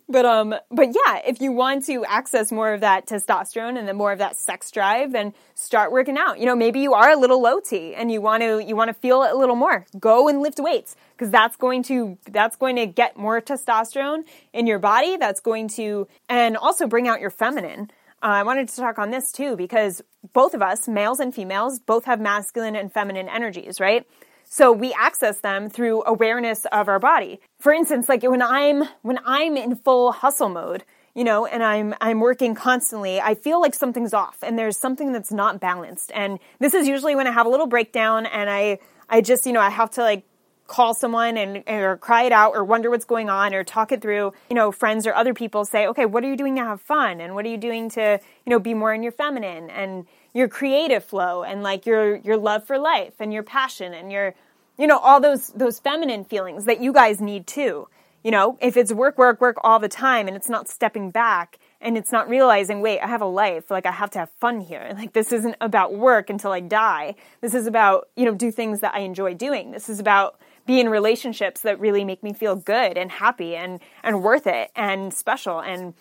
but 0.10 0.26
um 0.26 0.56
but 0.70 0.88
yeah, 0.88 1.22
if 1.26 1.40
you 1.40 1.52
want 1.52 1.86
to 1.86 2.04
access 2.06 2.52
more 2.52 2.74
of 2.74 2.82
that 2.82 3.08
testosterone 3.08 3.78
and 3.78 3.88
then 3.88 3.96
more 3.96 4.12
of 4.12 4.20
that 4.20 4.36
sex 4.36 4.72
drive, 4.72 5.12
then 5.12 5.34
start 5.54 5.92
working 5.92 6.18
out. 6.18 6.40
You 6.40 6.48
know, 6.48 6.56
maybe 6.56 6.80
you 6.80 6.94
are 6.94 7.12
a 7.12 7.18
little 7.18 7.42
low 7.42 7.60
T 7.60 7.94
and 7.96 8.12
you 8.12 8.20
want 8.20 8.42
to 8.44 8.64
you 8.64 8.76
want 8.76 8.90
to 8.90 8.94
feel 8.94 9.24
it 9.24 9.32
a 9.32 9.38
little 9.38 9.56
more. 9.56 9.86
Go 10.00 10.28
and 10.28 10.42
lift 10.42 10.60
weights 10.60 10.96
because 11.12 11.32
that's 11.32 11.56
going 11.56 11.84
to 11.84 12.18
that's 12.30 12.56
going 12.56 12.76
to 12.78 12.88
get 12.88 13.16
more 13.16 13.40
testosterone 13.40 14.24
in 14.52 14.68
your 14.68 14.80
body. 14.80 15.16
That's 15.18 15.40
going 15.40 15.70
to 15.70 16.08
and 16.28 16.58
also 16.58 16.88
bring 16.88 17.08
out 17.08 17.22
your 17.22 17.32
feminine. 17.32 17.92
Uh, 18.22 18.28
I 18.28 18.44
wanted 18.44 18.68
to 18.68 18.76
talk 18.76 19.00
on 19.00 19.12
this 19.12 19.32
too 19.32 19.56
because 19.56 20.02
both 20.34 20.54
of 20.54 20.62
us, 20.62 20.88
males 20.88 21.20
and 21.20 21.34
females, 21.34 21.80
both 21.80 22.06
have 22.06 22.20
masculine 22.20 22.76
and 22.76 22.92
feminine 22.92 23.30
energies, 23.30 23.80
right? 23.80 24.06
So 24.44 24.72
we 24.72 24.94
access 24.94 25.40
them 25.40 25.70
through 25.70 26.04
awareness 26.06 26.66
of 26.72 26.90
our 26.90 27.00
body. 27.00 27.40
For 27.60 27.72
instance, 27.72 28.10
like 28.10 28.24
when 28.24 28.42
I'm 28.42 28.84
when 29.04 29.20
I'm 29.26 29.56
in 29.56 29.76
full 29.76 30.12
hustle 30.12 30.50
mode, 30.50 30.84
you 31.14 31.24
know, 31.24 31.46
and 31.46 31.64
I'm 31.64 31.94
I'm 32.02 32.20
working 32.20 32.56
constantly, 32.56 33.22
I 33.22 33.36
feel 33.36 33.62
like 33.62 33.76
something's 33.76 34.14
off 34.14 34.38
and 34.42 34.58
there's 34.58 34.76
something 34.76 35.14
that's 35.14 35.32
not 35.32 35.60
balanced. 35.60 36.12
And 36.14 36.40
this 36.60 36.74
is 36.74 36.88
usually 36.88 37.16
when 37.16 37.28
I 37.28 37.32
have 37.32 37.46
a 37.46 37.50
little 37.50 37.68
breakdown 37.68 38.26
and 38.26 38.50
I 38.50 38.80
I 39.08 39.22
just, 39.22 39.46
you 39.46 39.54
know, 39.54 39.62
I 39.62 39.70
have 39.70 39.92
to 39.92 40.02
like 40.02 40.24
call 40.70 40.94
someone 40.94 41.36
and 41.36 41.64
or 41.68 41.98
cry 41.98 42.24
it 42.24 42.32
out 42.32 42.54
or 42.56 42.64
wonder 42.64 42.90
what's 42.90 43.04
going 43.04 43.30
on 43.30 43.54
or 43.54 43.64
talk 43.64 43.92
it 43.92 44.02
through. 44.02 44.32
You 44.50 44.56
know, 44.56 44.72
friends 44.72 45.06
or 45.06 45.14
other 45.14 45.34
people 45.34 45.66
say, 45.66 45.88
okay, 45.88 46.06
what 46.06 46.24
are 46.24 46.30
you 46.30 46.38
doing 46.38 46.56
to 46.56 46.64
have 46.64 46.80
fun? 46.80 47.20
And 47.20 47.36
what 47.36 47.46
are 47.46 47.50
you 47.50 47.58
doing 47.58 47.90
to, 47.90 48.20
you 48.46 48.50
know, 48.50 48.60
be 48.60 48.74
more 48.74 48.94
in 48.94 49.04
your 49.04 49.12
feminine 49.12 49.70
and 49.72 50.06
your 50.34 50.48
creative 50.48 51.04
flow 51.04 51.44
and 51.44 51.64
like 51.64 51.86
your, 51.86 52.18
your 52.18 52.38
love 52.38 52.66
for 52.66 52.78
life 52.78 53.14
and 53.20 53.34
your 53.34 53.44
passion 53.44 53.94
and 53.94 54.12
your, 54.12 54.36
you 54.78 54.88
know, 54.88 55.00
all 55.00 55.20
those, 55.20 55.48
those 55.48 55.80
feminine 55.80 56.24
feelings 56.24 56.66
that 56.66 56.80
you 56.80 56.94
guys 56.94 57.20
need 57.20 57.48
too. 57.48 57.88
You 58.24 58.32
know, 58.32 58.58
if 58.62 58.78
it's 58.78 58.94
work, 58.94 59.18
work, 59.18 59.42
work 59.42 59.58
all 59.64 59.80
the 59.80 59.88
time 59.88 60.28
and 60.28 60.36
it's 60.36 60.50
not 60.50 60.68
stepping 60.68 61.10
back 61.10 61.58
and 61.82 61.98
it's 61.98 62.12
not 62.12 62.28
realizing, 62.30 62.82
wait, 62.82 63.00
I 63.00 63.08
have 63.08 63.22
a 63.22 63.26
life. 63.26 63.72
Like 63.72 63.86
I 63.86 63.92
have 63.92 64.12
to 64.12 64.20
have 64.20 64.30
fun 64.40 64.62
here. 64.62 64.94
Like 65.00 65.14
this 65.14 65.32
isn't 65.32 65.56
about 65.62 65.96
work 65.96 66.30
until 66.30 66.52
I 66.52 66.60
die. 66.60 67.16
This 67.42 67.54
is 67.56 67.66
about, 67.66 68.10
you 68.16 68.26
know, 68.26 68.36
do 68.36 68.52
things 68.52 68.82
that 68.82 68.94
I 68.94 69.00
enjoy 69.00 69.34
doing. 69.34 69.72
This 69.72 69.88
is 69.88 70.00
about 70.00 70.38
be 70.66 70.80
in 70.80 70.90
relationships 70.90 71.62
that 71.62 71.80
really 71.80 72.04
make 72.04 72.24
me 72.24 72.34
feel 72.34 72.56
good 72.56 72.98
and 72.98 73.12
happy 73.12 73.56
and, 73.56 73.80
and 74.04 74.24
worth 74.24 74.48
it 74.48 74.72
and 74.76 75.14
special 75.14 75.60
and, 75.60 75.94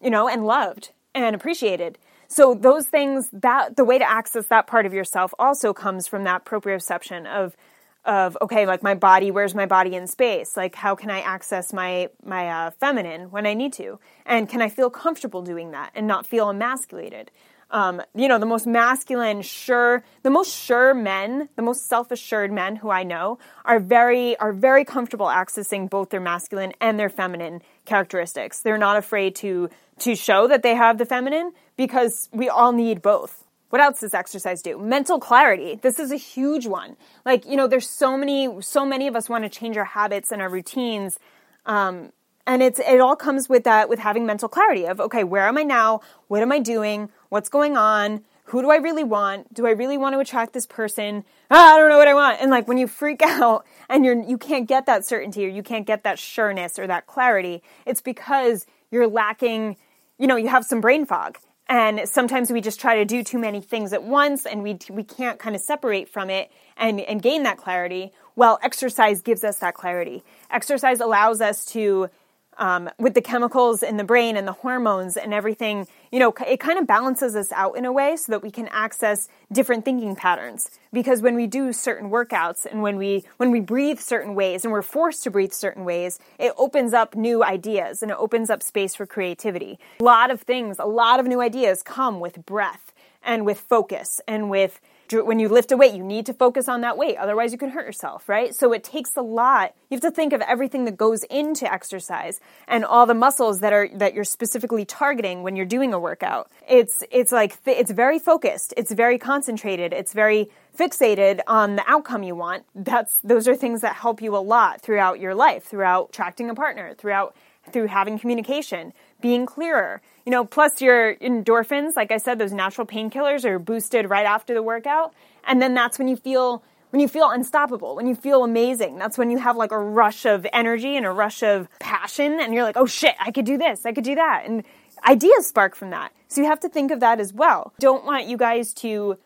you 0.00 0.10
know, 0.10 0.28
and 0.28 0.44
loved 0.44 0.90
and 1.14 1.34
appreciated. 1.34 1.98
So 2.28 2.54
those 2.54 2.86
things 2.86 3.28
that 3.32 3.76
the 3.76 3.84
way 3.84 3.98
to 3.98 4.10
access 4.10 4.46
that 4.46 4.66
part 4.66 4.86
of 4.86 4.94
yourself 4.94 5.34
also 5.38 5.74
comes 5.74 6.08
from 6.08 6.24
that 6.24 6.44
proprioception 6.44 7.26
of 7.26 7.56
of 8.04 8.36
okay 8.42 8.66
like 8.66 8.82
my 8.82 8.94
body 8.94 9.30
where's 9.30 9.54
my 9.54 9.66
body 9.66 9.94
in 9.94 10.06
space? 10.06 10.56
Like 10.56 10.74
how 10.74 10.94
can 10.94 11.10
i 11.10 11.20
access 11.20 11.72
my 11.72 12.08
my 12.24 12.48
uh, 12.48 12.70
feminine 12.70 13.30
when 13.30 13.46
i 13.46 13.54
need 13.54 13.72
to? 13.74 14.00
And 14.26 14.48
can 14.48 14.60
i 14.62 14.68
feel 14.68 14.90
comfortable 14.90 15.42
doing 15.42 15.70
that 15.72 15.92
and 15.94 16.06
not 16.06 16.26
feel 16.26 16.48
emasculated 16.48 17.30
um, 17.72 18.00
you 18.14 18.28
know 18.28 18.38
the 18.38 18.46
most 18.46 18.66
masculine 18.66 19.42
sure 19.42 20.04
the 20.22 20.30
most 20.30 20.54
sure 20.54 20.94
men 20.94 21.48
the 21.56 21.62
most 21.62 21.88
self-assured 21.88 22.52
men 22.52 22.76
who 22.76 22.90
i 22.90 23.02
know 23.02 23.38
are 23.64 23.80
very 23.80 24.36
are 24.36 24.52
very 24.52 24.84
comfortable 24.84 25.26
accessing 25.26 25.90
both 25.90 26.10
their 26.10 26.20
masculine 26.20 26.72
and 26.80 26.98
their 26.98 27.08
feminine 27.08 27.60
characteristics 27.84 28.60
they're 28.60 28.78
not 28.78 28.96
afraid 28.96 29.34
to 29.34 29.68
to 29.98 30.14
show 30.14 30.46
that 30.46 30.62
they 30.62 30.74
have 30.74 30.98
the 30.98 31.06
feminine 31.06 31.52
because 31.76 32.28
we 32.32 32.48
all 32.48 32.72
need 32.72 33.02
both 33.02 33.42
what 33.72 33.80
else 33.80 34.00
does 34.00 34.12
exercise 34.12 34.60
do? 34.60 34.76
Mental 34.76 35.18
clarity. 35.18 35.78
This 35.80 35.98
is 35.98 36.12
a 36.12 36.16
huge 36.16 36.66
one. 36.66 36.94
Like, 37.24 37.46
you 37.46 37.56
know, 37.56 37.66
there's 37.66 37.88
so 37.88 38.18
many, 38.18 38.60
so 38.60 38.84
many 38.84 39.06
of 39.06 39.16
us 39.16 39.30
want 39.30 39.44
to 39.44 39.48
change 39.48 39.78
our 39.78 39.86
habits 39.86 40.30
and 40.30 40.42
our 40.42 40.50
routines. 40.50 41.18
Um, 41.64 42.12
and 42.46 42.62
it's, 42.62 42.78
it 42.80 43.00
all 43.00 43.16
comes 43.16 43.48
with 43.48 43.64
that, 43.64 43.88
with 43.88 44.00
having 44.00 44.26
mental 44.26 44.48
clarity 44.48 44.84
of, 44.86 45.00
okay, 45.00 45.24
where 45.24 45.46
am 45.46 45.58
I 45.58 45.62
now? 45.62 46.00
What 46.28 46.42
am 46.42 46.50
I 46.50 46.58
doing? 46.58 47.08
What's 47.28 47.48
going 47.48 47.76
on? 47.76 48.24
Who 48.46 48.60
do 48.60 48.70
I 48.70 48.76
really 48.76 49.04
want? 49.04 49.54
Do 49.54 49.66
I 49.66 49.70
really 49.70 49.96
want 49.96 50.14
to 50.14 50.18
attract 50.18 50.52
this 50.52 50.66
person? 50.66 51.24
Ah, 51.50 51.74
I 51.74 51.78
don't 51.78 51.88
know 51.88 51.98
what 51.98 52.08
I 52.08 52.14
want. 52.14 52.40
And 52.40 52.50
like 52.50 52.66
when 52.66 52.78
you 52.78 52.88
freak 52.88 53.22
out 53.24 53.64
and 53.88 54.04
you're, 54.04 54.20
you 54.20 54.36
can't 54.36 54.66
get 54.66 54.86
that 54.86 55.04
certainty 55.04 55.46
or 55.46 55.48
you 55.48 55.62
can't 55.62 55.86
get 55.86 56.02
that 56.02 56.18
sureness 56.18 56.78
or 56.78 56.86
that 56.88 57.06
clarity, 57.06 57.62
it's 57.86 58.00
because 58.00 58.66
you're 58.90 59.06
lacking, 59.06 59.76
you 60.18 60.26
know, 60.26 60.36
you 60.36 60.48
have 60.48 60.64
some 60.64 60.80
brain 60.80 61.06
fog 61.06 61.38
and 61.68 62.06
sometimes 62.06 62.50
we 62.50 62.60
just 62.60 62.80
try 62.80 62.96
to 62.96 63.04
do 63.04 63.22
too 63.22 63.38
many 63.38 63.60
things 63.60 63.92
at 63.92 64.02
once 64.02 64.44
and 64.44 64.62
we, 64.62 64.78
we 64.90 65.04
can't 65.04 65.38
kind 65.38 65.54
of 65.54 65.62
separate 65.62 66.08
from 66.08 66.28
it 66.28 66.50
and, 66.76 67.00
and 67.00 67.22
gain 67.22 67.44
that 67.44 67.56
clarity. 67.56 68.12
Well, 68.34 68.58
exercise 68.62 69.22
gives 69.22 69.44
us 69.44 69.58
that 69.60 69.74
clarity. 69.74 70.24
Exercise 70.50 71.00
allows 71.00 71.40
us 71.40 71.64
to 71.66 72.10
um, 72.58 72.90
with 72.98 73.14
the 73.14 73.20
chemicals 73.20 73.82
in 73.82 73.96
the 73.96 74.04
brain 74.04 74.36
and 74.36 74.46
the 74.46 74.52
hormones 74.52 75.16
and 75.16 75.32
everything, 75.32 75.86
you 76.10 76.18
know, 76.18 76.34
it 76.46 76.60
kind 76.60 76.78
of 76.78 76.86
balances 76.86 77.34
us 77.34 77.50
out 77.52 77.76
in 77.76 77.84
a 77.84 77.92
way 77.92 78.16
so 78.16 78.32
that 78.32 78.42
we 78.42 78.50
can 78.50 78.68
access 78.68 79.28
different 79.50 79.84
thinking 79.84 80.14
patterns. 80.14 80.70
Because 80.92 81.22
when 81.22 81.34
we 81.34 81.46
do 81.46 81.72
certain 81.72 82.10
workouts 82.10 82.66
and 82.66 82.82
when 82.82 82.96
we 82.96 83.24
when 83.38 83.50
we 83.50 83.60
breathe 83.60 83.98
certain 83.98 84.34
ways 84.34 84.64
and 84.64 84.72
we're 84.72 84.82
forced 84.82 85.22
to 85.24 85.30
breathe 85.30 85.52
certain 85.52 85.84
ways, 85.84 86.18
it 86.38 86.52
opens 86.56 86.92
up 86.92 87.14
new 87.14 87.42
ideas 87.42 88.02
and 88.02 88.10
it 88.10 88.16
opens 88.18 88.50
up 88.50 88.62
space 88.62 88.94
for 88.94 89.06
creativity. 89.06 89.78
A 90.00 90.04
lot 90.04 90.30
of 90.30 90.42
things, 90.42 90.78
a 90.78 90.86
lot 90.86 91.20
of 91.20 91.26
new 91.26 91.40
ideas 91.40 91.82
come 91.82 92.20
with 92.20 92.44
breath 92.44 92.92
and 93.24 93.46
with 93.46 93.60
focus 93.60 94.20
and 94.26 94.50
with 94.50 94.80
when 95.12 95.38
you 95.38 95.48
lift 95.48 95.72
a 95.72 95.76
weight, 95.76 95.94
you 95.94 96.02
need 96.02 96.26
to 96.26 96.34
focus 96.34 96.68
on 96.68 96.80
that 96.82 96.96
weight. 96.96 97.16
Otherwise, 97.16 97.52
you 97.52 97.58
can 97.58 97.70
hurt 97.70 97.86
yourself, 97.86 98.28
right? 98.28 98.54
So 98.54 98.72
it 98.72 98.82
takes 98.82 99.16
a 99.16 99.22
lot. 99.22 99.74
You 99.90 99.96
have 99.96 100.02
to 100.02 100.10
think 100.10 100.32
of 100.32 100.40
everything 100.42 100.84
that 100.86 100.96
goes 100.96 101.24
into 101.24 101.70
exercise 101.70 102.40
and 102.66 102.84
all 102.84 103.06
the 103.06 103.14
muscles 103.14 103.60
that 103.60 103.72
are, 103.72 103.88
that 103.94 104.14
you're 104.14 104.24
specifically 104.24 104.84
targeting 104.84 105.42
when 105.42 105.56
you're 105.56 105.66
doing 105.66 105.92
a 105.92 105.98
workout. 105.98 106.50
It's, 106.68 107.02
it's 107.10 107.32
like, 107.32 107.58
it's 107.66 107.90
very 107.90 108.18
focused. 108.18 108.74
It's 108.76 108.92
very 108.92 109.18
concentrated. 109.18 109.92
It's 109.92 110.12
very 110.12 110.48
fixated 110.76 111.40
on 111.46 111.76
the 111.76 111.84
outcome 111.86 112.22
you 112.22 112.34
want. 112.34 112.64
That's, 112.74 113.18
those 113.20 113.46
are 113.46 113.54
things 113.54 113.82
that 113.82 113.96
help 113.96 114.22
you 114.22 114.36
a 114.36 114.38
lot 114.38 114.80
throughout 114.80 115.20
your 115.20 115.34
life, 115.34 115.64
throughout 115.64 116.10
attracting 116.10 116.48
a 116.48 116.54
partner, 116.54 116.94
throughout, 116.94 117.36
through 117.70 117.86
having 117.86 118.18
communication, 118.18 118.92
being 119.22 119.46
clearer 119.46 120.02
you 120.24 120.30
know, 120.30 120.44
plus 120.44 120.80
your 120.80 121.16
endorphins, 121.16 121.96
like 121.96 122.12
I 122.12 122.18
said, 122.18 122.38
those 122.38 122.52
natural 122.52 122.86
painkillers 122.86 123.44
are 123.44 123.58
boosted 123.58 124.08
right 124.08 124.26
after 124.26 124.54
the 124.54 124.62
workout. 124.62 125.14
And 125.44 125.60
then 125.60 125.74
that's 125.74 125.98
when 125.98 126.08
you 126.08 126.16
feel 126.16 126.62
when 126.90 127.00
you 127.00 127.08
feel 127.08 127.30
unstoppable, 127.30 127.96
when 127.96 128.06
you 128.06 128.14
feel 128.14 128.44
amazing. 128.44 128.98
That's 128.98 129.16
when 129.16 129.30
you 129.30 129.38
have 129.38 129.56
like 129.56 129.72
a 129.72 129.78
rush 129.78 130.26
of 130.26 130.46
energy 130.52 130.94
and 130.94 131.06
a 131.06 131.10
rush 131.10 131.42
of 131.42 131.66
passion 131.78 132.38
and 132.38 132.52
you're 132.52 132.62
like, 132.62 132.76
"Oh 132.76 132.86
shit, 132.86 133.14
I 133.18 133.30
could 133.30 133.46
do 133.46 133.56
this. 133.56 133.86
I 133.86 133.92
could 133.92 134.04
do 134.04 134.14
that." 134.14 134.44
And 134.46 134.62
ideas 135.08 135.46
spark 135.46 135.74
from 135.74 135.90
that. 135.90 136.12
So 136.28 136.42
you 136.42 136.46
have 136.46 136.60
to 136.60 136.68
think 136.68 136.90
of 136.90 137.00
that 137.00 137.18
as 137.18 137.32
well. 137.32 137.72
Don't 137.80 138.04
want 138.04 138.26
you 138.26 138.36
guys 138.36 138.72
to 138.74 139.18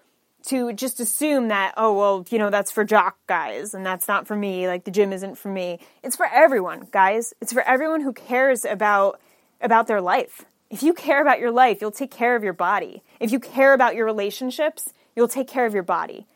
to 0.44 0.72
just 0.72 1.00
assume 1.00 1.48
that, 1.48 1.74
oh, 1.76 1.92
well, 1.92 2.24
you 2.30 2.38
know, 2.38 2.50
that's 2.50 2.70
for 2.70 2.84
jock 2.84 3.16
guys 3.26 3.74
and 3.74 3.84
that's 3.84 4.06
not 4.06 4.28
for 4.28 4.36
me. 4.36 4.68
Like 4.68 4.84
the 4.84 4.92
gym 4.92 5.12
isn't 5.12 5.36
for 5.36 5.48
me. 5.48 5.80
It's 6.04 6.14
for 6.14 6.26
everyone, 6.32 6.86
guys. 6.92 7.34
It's 7.40 7.52
for 7.52 7.62
everyone 7.62 8.00
who 8.00 8.12
cares 8.12 8.64
about 8.64 9.20
about 9.60 9.86
their 9.86 10.00
life. 10.00 10.44
If 10.70 10.82
you 10.82 10.92
care 10.92 11.22
about 11.22 11.38
your 11.38 11.50
life, 11.50 11.80
you'll 11.80 11.90
take 11.90 12.10
care 12.10 12.34
of 12.36 12.42
your 12.42 12.52
body. 12.52 13.02
If 13.20 13.30
you 13.30 13.38
care 13.38 13.72
about 13.72 13.94
your 13.94 14.04
relationships, 14.04 14.92
you'll 15.14 15.28
take 15.28 15.48
care 15.48 15.66
of 15.66 15.74
your 15.74 15.82
body. 15.82 16.26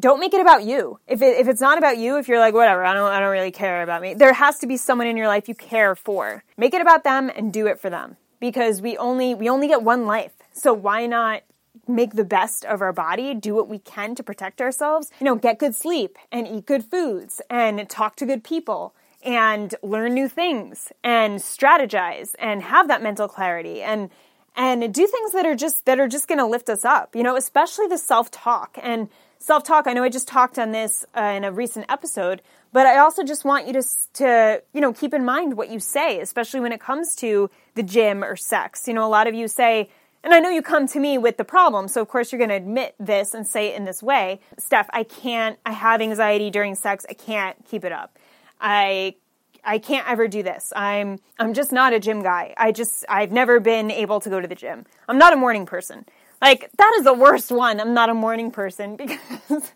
Don't 0.00 0.18
make 0.18 0.34
it 0.34 0.40
about 0.40 0.64
you. 0.64 0.98
If, 1.06 1.22
it, 1.22 1.38
if 1.38 1.46
it's 1.46 1.60
not 1.60 1.78
about 1.78 1.98
you, 1.98 2.16
if 2.18 2.26
you're 2.26 2.40
like, 2.40 2.54
whatever, 2.54 2.84
I 2.84 2.94
don't, 2.94 3.10
I 3.10 3.20
don't 3.20 3.30
really 3.30 3.52
care 3.52 3.82
about 3.82 4.02
me, 4.02 4.14
there 4.14 4.32
has 4.32 4.58
to 4.58 4.66
be 4.66 4.76
someone 4.76 5.06
in 5.06 5.16
your 5.16 5.28
life 5.28 5.48
you 5.48 5.54
care 5.54 5.94
for. 5.94 6.42
Make 6.56 6.74
it 6.74 6.80
about 6.80 7.04
them 7.04 7.30
and 7.34 7.52
do 7.52 7.66
it 7.66 7.78
for 7.78 7.90
them. 7.90 8.16
Because 8.40 8.82
we 8.82 8.96
only, 8.96 9.34
we 9.34 9.48
only 9.48 9.68
get 9.68 9.82
one 9.82 10.06
life. 10.06 10.32
So 10.52 10.72
why 10.72 11.06
not 11.06 11.42
make 11.86 12.14
the 12.14 12.24
best 12.24 12.64
of 12.64 12.80
our 12.80 12.92
body, 12.92 13.34
do 13.34 13.54
what 13.54 13.68
we 13.68 13.78
can 13.78 14.14
to 14.14 14.22
protect 14.22 14.60
ourselves, 14.60 15.10
you 15.20 15.24
know, 15.24 15.34
get 15.34 15.58
good 15.58 15.74
sleep 15.74 16.18
and 16.32 16.48
eat 16.48 16.66
good 16.66 16.84
foods 16.84 17.40
and 17.50 17.88
talk 17.88 18.16
to 18.16 18.26
good 18.26 18.42
people 18.42 18.94
and 19.24 19.74
learn 19.82 20.14
new 20.14 20.28
things 20.28 20.92
and 21.02 21.40
strategize 21.40 22.34
and 22.38 22.62
have 22.62 22.88
that 22.88 23.02
mental 23.02 23.28
clarity 23.28 23.82
and 23.82 24.10
and 24.56 24.94
do 24.94 25.06
things 25.06 25.32
that 25.32 25.46
are 25.46 25.56
just 25.56 25.84
that 25.86 25.98
are 25.98 26.06
just 26.06 26.28
going 26.28 26.38
to 26.38 26.46
lift 26.46 26.68
us 26.68 26.84
up 26.84 27.16
you 27.16 27.22
know 27.22 27.36
especially 27.36 27.86
the 27.86 27.98
self-talk 27.98 28.78
and 28.82 29.08
self-talk 29.38 29.86
i 29.86 29.92
know 29.92 30.04
i 30.04 30.08
just 30.08 30.28
talked 30.28 30.58
on 30.58 30.72
this 30.72 31.04
uh, 31.16 31.32
in 31.36 31.44
a 31.44 31.50
recent 31.50 31.86
episode 31.88 32.42
but 32.72 32.86
i 32.86 32.98
also 32.98 33.24
just 33.24 33.44
want 33.44 33.66
you 33.66 33.72
to 33.72 33.82
to 34.12 34.62
you 34.72 34.80
know 34.80 34.92
keep 34.92 35.14
in 35.14 35.24
mind 35.24 35.56
what 35.56 35.70
you 35.70 35.80
say 35.80 36.20
especially 36.20 36.60
when 36.60 36.72
it 36.72 36.80
comes 36.80 37.16
to 37.16 37.50
the 37.74 37.82
gym 37.82 38.22
or 38.22 38.36
sex 38.36 38.86
you 38.86 38.94
know 38.94 39.06
a 39.06 39.08
lot 39.08 39.26
of 39.26 39.34
you 39.34 39.48
say 39.48 39.88
and 40.22 40.32
I 40.32 40.40
know 40.40 40.48
you 40.48 40.62
come 40.62 40.88
to 40.88 40.98
me 40.98 41.18
with 41.18 41.36
the 41.36 41.44
problem, 41.44 41.86
so 41.86 42.00
of 42.00 42.08
course 42.08 42.32
you're 42.32 42.38
going 42.38 42.48
to 42.48 42.56
admit 42.56 42.94
this 42.98 43.34
and 43.34 43.46
say 43.46 43.68
it 43.68 43.76
in 43.76 43.84
this 43.84 44.02
way. 44.02 44.40
Steph, 44.58 44.88
I 44.90 45.02
can't, 45.04 45.58
I 45.66 45.72
have 45.72 46.00
anxiety 46.00 46.48
during 46.48 46.76
sex. 46.76 47.04
I 47.10 47.12
can't 47.12 47.62
keep 47.66 47.84
it 47.84 47.92
up. 47.92 48.18
I 48.64 49.16
I 49.62 49.78
can't 49.78 50.08
ever 50.08 50.26
do 50.26 50.42
this. 50.42 50.72
I'm 50.74 51.20
I'm 51.38 51.52
just 51.52 51.70
not 51.70 51.92
a 51.92 52.00
gym 52.00 52.22
guy. 52.22 52.54
I 52.56 52.72
just 52.72 53.04
I've 53.08 53.30
never 53.30 53.60
been 53.60 53.90
able 53.90 54.20
to 54.20 54.30
go 54.30 54.40
to 54.40 54.48
the 54.48 54.54
gym. 54.54 54.86
I'm 55.06 55.18
not 55.18 55.34
a 55.34 55.36
morning 55.36 55.66
person. 55.66 56.06
Like 56.40 56.70
that 56.78 56.94
is 56.98 57.04
the 57.04 57.12
worst 57.12 57.52
one. 57.52 57.78
I'm 57.78 57.94
not 57.94 58.08
a 58.08 58.14
morning 58.14 58.50
person 58.50 58.96
because 59.02 59.72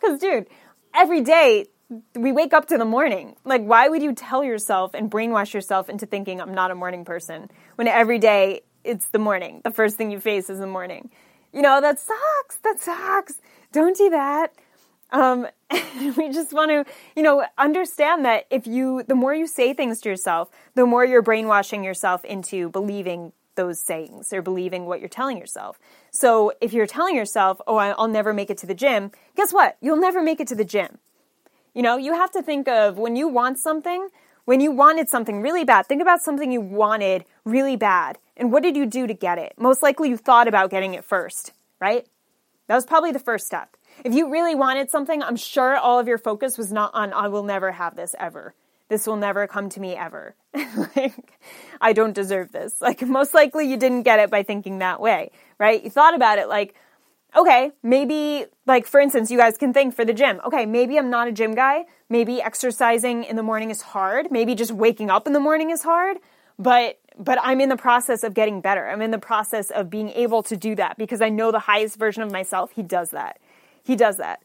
cuz 0.00 0.18
dude, 0.18 0.46
every 0.94 1.20
day 1.20 1.66
we 2.16 2.32
wake 2.32 2.54
up 2.54 2.68
to 2.68 2.78
the 2.78 2.86
morning. 2.86 3.36
Like 3.44 3.62
why 3.62 3.88
would 3.88 4.02
you 4.02 4.14
tell 4.14 4.42
yourself 4.42 4.94
and 4.94 5.10
brainwash 5.10 5.52
yourself 5.52 5.90
into 5.90 6.06
thinking 6.06 6.40
I'm 6.40 6.54
not 6.54 6.70
a 6.70 6.74
morning 6.74 7.04
person 7.04 7.50
when 7.76 7.86
every 7.86 8.18
day 8.18 8.62
it's 8.82 9.06
the 9.06 9.18
morning. 9.18 9.60
The 9.62 9.70
first 9.70 9.96
thing 9.96 10.10
you 10.10 10.20
face 10.20 10.48
is 10.48 10.58
the 10.58 10.66
morning. 10.66 11.10
You 11.52 11.60
know, 11.60 11.82
that 11.82 12.00
sucks. 12.00 12.56
That 12.64 12.80
sucks. 12.80 13.34
Don't 13.72 13.96
do 13.96 14.08
that. 14.10 14.54
Um, 15.10 15.46
we 16.16 16.30
just 16.30 16.52
want 16.52 16.70
to, 16.70 16.84
you 17.16 17.22
know, 17.22 17.44
understand 17.58 18.24
that 18.24 18.46
if 18.50 18.66
you, 18.66 19.02
the 19.06 19.14
more 19.14 19.34
you 19.34 19.46
say 19.46 19.72
things 19.74 20.00
to 20.02 20.08
yourself, 20.08 20.50
the 20.74 20.86
more 20.86 21.04
you're 21.04 21.22
brainwashing 21.22 21.84
yourself 21.84 22.24
into 22.24 22.68
believing 22.70 23.32
those 23.54 23.80
sayings 23.80 24.32
or 24.32 24.42
believing 24.42 24.86
what 24.86 25.00
you're 25.00 25.08
telling 25.08 25.36
yourself. 25.36 25.78
So 26.10 26.52
if 26.60 26.72
you're 26.72 26.86
telling 26.86 27.16
yourself, 27.16 27.60
oh, 27.66 27.76
I'll 27.76 28.08
never 28.08 28.32
make 28.32 28.50
it 28.50 28.58
to 28.58 28.66
the 28.66 28.74
gym, 28.74 29.10
guess 29.36 29.52
what? 29.52 29.76
You'll 29.80 30.00
never 30.00 30.22
make 30.22 30.40
it 30.40 30.48
to 30.48 30.54
the 30.54 30.64
gym. 30.64 30.98
You 31.74 31.82
know, 31.82 31.96
you 31.96 32.14
have 32.14 32.30
to 32.32 32.42
think 32.42 32.68
of 32.68 32.98
when 32.98 33.16
you 33.16 33.28
want 33.28 33.58
something, 33.58 34.08
when 34.44 34.60
you 34.60 34.72
wanted 34.72 35.08
something 35.08 35.40
really 35.40 35.64
bad, 35.64 35.86
think 35.86 36.02
about 36.02 36.22
something 36.22 36.50
you 36.50 36.60
wanted 36.60 37.24
really 37.44 37.76
bad. 37.76 38.18
And 38.36 38.52
what 38.52 38.62
did 38.62 38.76
you 38.76 38.86
do 38.86 39.06
to 39.06 39.14
get 39.14 39.38
it? 39.38 39.54
Most 39.58 39.82
likely 39.82 40.08
you 40.08 40.16
thought 40.16 40.48
about 40.48 40.70
getting 40.70 40.94
it 40.94 41.04
first, 41.04 41.52
right? 41.80 42.06
That 42.66 42.74
was 42.74 42.86
probably 42.86 43.12
the 43.12 43.18
first 43.18 43.46
step. 43.46 43.76
If 44.04 44.14
you 44.14 44.30
really 44.30 44.54
wanted 44.54 44.90
something, 44.90 45.22
I'm 45.22 45.36
sure 45.36 45.76
all 45.76 45.98
of 45.98 46.08
your 46.08 46.18
focus 46.18 46.58
was 46.58 46.72
not 46.72 46.92
on, 46.94 47.12
I 47.12 47.28
will 47.28 47.42
never 47.42 47.72
have 47.72 47.96
this 47.96 48.14
ever. 48.18 48.54
This 48.88 49.06
will 49.06 49.16
never 49.16 49.46
come 49.46 49.68
to 49.70 49.80
me 49.80 49.94
ever. 49.94 50.34
like, 50.96 51.38
I 51.80 51.92
don't 51.92 52.12
deserve 52.12 52.52
this. 52.52 52.80
Like, 52.80 53.02
most 53.02 53.32
likely 53.32 53.68
you 53.68 53.76
didn't 53.76 54.02
get 54.02 54.18
it 54.18 54.30
by 54.30 54.42
thinking 54.42 54.78
that 54.78 55.00
way, 55.00 55.30
right? 55.58 55.82
You 55.82 55.90
thought 55.90 56.14
about 56.14 56.38
it 56.38 56.48
like, 56.48 56.74
okay, 57.34 57.72
maybe, 57.82 58.44
like, 58.66 58.86
for 58.86 59.00
instance, 59.00 59.30
you 59.30 59.38
guys 59.38 59.56
can 59.56 59.72
think 59.72 59.94
for 59.94 60.04
the 60.04 60.12
gym, 60.12 60.40
okay, 60.44 60.66
maybe 60.66 60.98
I'm 60.98 61.08
not 61.08 61.28
a 61.28 61.32
gym 61.32 61.54
guy. 61.54 61.86
Maybe 62.10 62.42
exercising 62.42 63.24
in 63.24 63.36
the 63.36 63.42
morning 63.42 63.70
is 63.70 63.80
hard. 63.80 64.30
Maybe 64.30 64.54
just 64.54 64.72
waking 64.72 65.10
up 65.10 65.26
in 65.26 65.32
the 65.32 65.40
morning 65.40 65.70
is 65.70 65.82
hard. 65.82 66.18
But 66.58 66.98
but 67.18 67.38
I'm 67.42 67.60
in 67.60 67.68
the 67.68 67.76
process 67.76 68.22
of 68.22 68.34
getting 68.34 68.60
better. 68.60 68.88
I'm 68.88 69.02
in 69.02 69.10
the 69.10 69.18
process 69.18 69.70
of 69.70 69.90
being 69.90 70.10
able 70.10 70.42
to 70.44 70.56
do 70.56 70.74
that 70.76 70.96
because 70.96 71.20
I 71.20 71.28
know 71.28 71.50
the 71.50 71.58
highest 71.58 71.98
version 71.98 72.22
of 72.22 72.30
myself, 72.30 72.72
he 72.72 72.82
does 72.82 73.10
that. 73.10 73.38
He 73.82 73.96
does 73.96 74.16
that. 74.16 74.40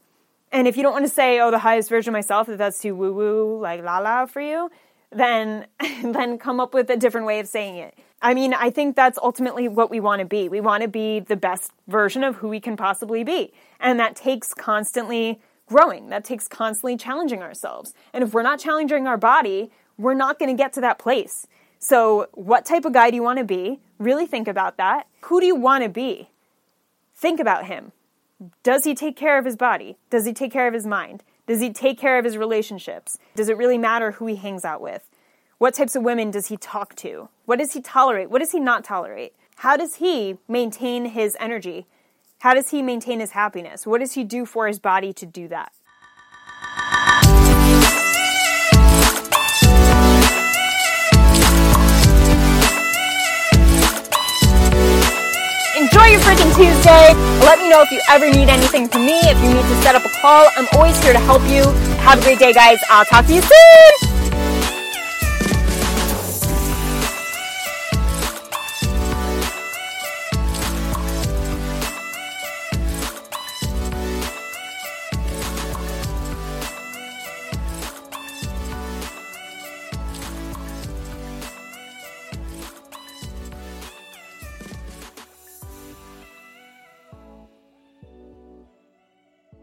And 0.50 0.66
if 0.66 0.76
you 0.76 0.82
don't 0.82 0.92
want 0.92 1.04
to 1.04 1.12
say, 1.12 1.40
oh, 1.40 1.50
the 1.50 1.58
highest 1.58 1.88
version 1.88 2.10
of 2.10 2.14
myself, 2.14 2.48
if 2.48 2.58
that's 2.58 2.80
too 2.80 2.94
woo 2.94 3.12
woo, 3.12 3.60
like 3.60 3.82
la 3.82 3.98
la 3.98 4.26
for 4.26 4.40
you, 4.40 4.70
then, 5.10 5.66
then 6.02 6.38
come 6.38 6.60
up 6.60 6.74
with 6.74 6.90
a 6.90 6.96
different 6.96 7.26
way 7.26 7.40
of 7.40 7.46
saying 7.46 7.76
it. 7.76 7.98
I 8.20 8.34
mean, 8.34 8.52
I 8.52 8.70
think 8.70 8.96
that's 8.96 9.18
ultimately 9.22 9.68
what 9.68 9.90
we 9.90 10.00
want 10.00 10.20
to 10.20 10.26
be. 10.26 10.48
We 10.48 10.60
want 10.60 10.82
to 10.82 10.88
be 10.88 11.20
the 11.20 11.36
best 11.36 11.72
version 11.86 12.24
of 12.24 12.36
who 12.36 12.48
we 12.48 12.58
can 12.60 12.76
possibly 12.76 13.22
be. 13.22 13.52
And 13.78 14.00
that 14.00 14.16
takes 14.16 14.52
constantly 14.54 15.40
growing. 15.66 16.08
That 16.08 16.24
takes 16.24 16.48
constantly 16.48 16.96
challenging 16.96 17.42
ourselves. 17.42 17.94
And 18.12 18.24
if 18.24 18.32
we're 18.32 18.42
not 18.42 18.58
challenging 18.58 19.06
our 19.06 19.18
body, 19.18 19.70
we're 19.98 20.14
not 20.14 20.38
going 20.38 20.54
to 20.54 20.60
get 20.60 20.72
to 20.72 20.80
that 20.80 20.98
place. 20.98 21.46
So, 21.78 22.26
what 22.32 22.64
type 22.64 22.84
of 22.84 22.92
guy 22.92 23.10
do 23.10 23.16
you 23.16 23.22
want 23.22 23.38
to 23.38 23.44
be? 23.44 23.78
Really 23.98 24.26
think 24.26 24.48
about 24.48 24.78
that. 24.78 25.06
Who 25.22 25.38
do 25.40 25.46
you 25.46 25.54
want 25.54 25.84
to 25.84 25.90
be? 25.90 26.30
Think 27.14 27.38
about 27.38 27.66
him. 27.66 27.92
Does 28.62 28.84
he 28.84 28.94
take 28.94 29.16
care 29.16 29.38
of 29.38 29.44
his 29.44 29.56
body? 29.56 29.98
Does 30.10 30.24
he 30.24 30.32
take 30.32 30.52
care 30.52 30.68
of 30.68 30.74
his 30.74 30.86
mind? 30.86 31.24
Does 31.46 31.60
he 31.60 31.72
take 31.72 31.98
care 31.98 32.18
of 32.18 32.24
his 32.24 32.36
relationships? 32.36 33.18
Does 33.34 33.48
it 33.48 33.56
really 33.56 33.78
matter 33.78 34.12
who 34.12 34.26
he 34.26 34.36
hangs 34.36 34.64
out 34.64 34.80
with? 34.80 35.08
What 35.58 35.74
types 35.74 35.96
of 35.96 36.04
women 36.04 36.30
does 36.30 36.46
he 36.46 36.56
talk 36.56 36.94
to? 36.96 37.28
What 37.46 37.58
does 37.58 37.72
he 37.72 37.80
tolerate? 37.80 38.30
What 38.30 38.38
does 38.38 38.52
he 38.52 38.60
not 38.60 38.84
tolerate? 38.84 39.34
How 39.56 39.76
does 39.76 39.96
he 39.96 40.38
maintain 40.46 41.06
his 41.06 41.36
energy? 41.40 41.86
How 42.40 42.54
does 42.54 42.70
he 42.70 42.80
maintain 42.80 43.18
his 43.18 43.32
happiness? 43.32 43.86
What 43.86 43.98
does 43.98 44.12
he 44.12 44.22
do 44.22 44.46
for 44.46 44.68
his 44.68 44.78
body 44.78 45.12
to 45.14 45.26
do 45.26 45.48
that? 45.48 45.72
Freaking 56.38 56.54
Tuesday. 56.54 57.14
Let 57.40 57.58
me 57.58 57.68
know 57.68 57.82
if 57.82 57.90
you 57.90 58.00
ever 58.08 58.30
need 58.30 58.48
anything 58.48 58.86
from 58.86 59.06
me. 59.06 59.18
If 59.24 59.42
you 59.42 59.48
need 59.48 59.62
to 59.62 59.82
set 59.82 59.96
up 59.96 60.04
a 60.04 60.08
call, 60.20 60.46
I'm 60.56 60.68
always 60.74 61.02
here 61.02 61.12
to 61.12 61.18
help 61.18 61.42
you. 61.48 61.64
Have 62.02 62.20
a 62.20 62.22
great 62.22 62.38
day, 62.38 62.52
guys. 62.52 62.78
I'll 62.88 63.04
talk 63.04 63.26
to 63.26 63.34
you 63.34 63.42
soon. 63.42 64.07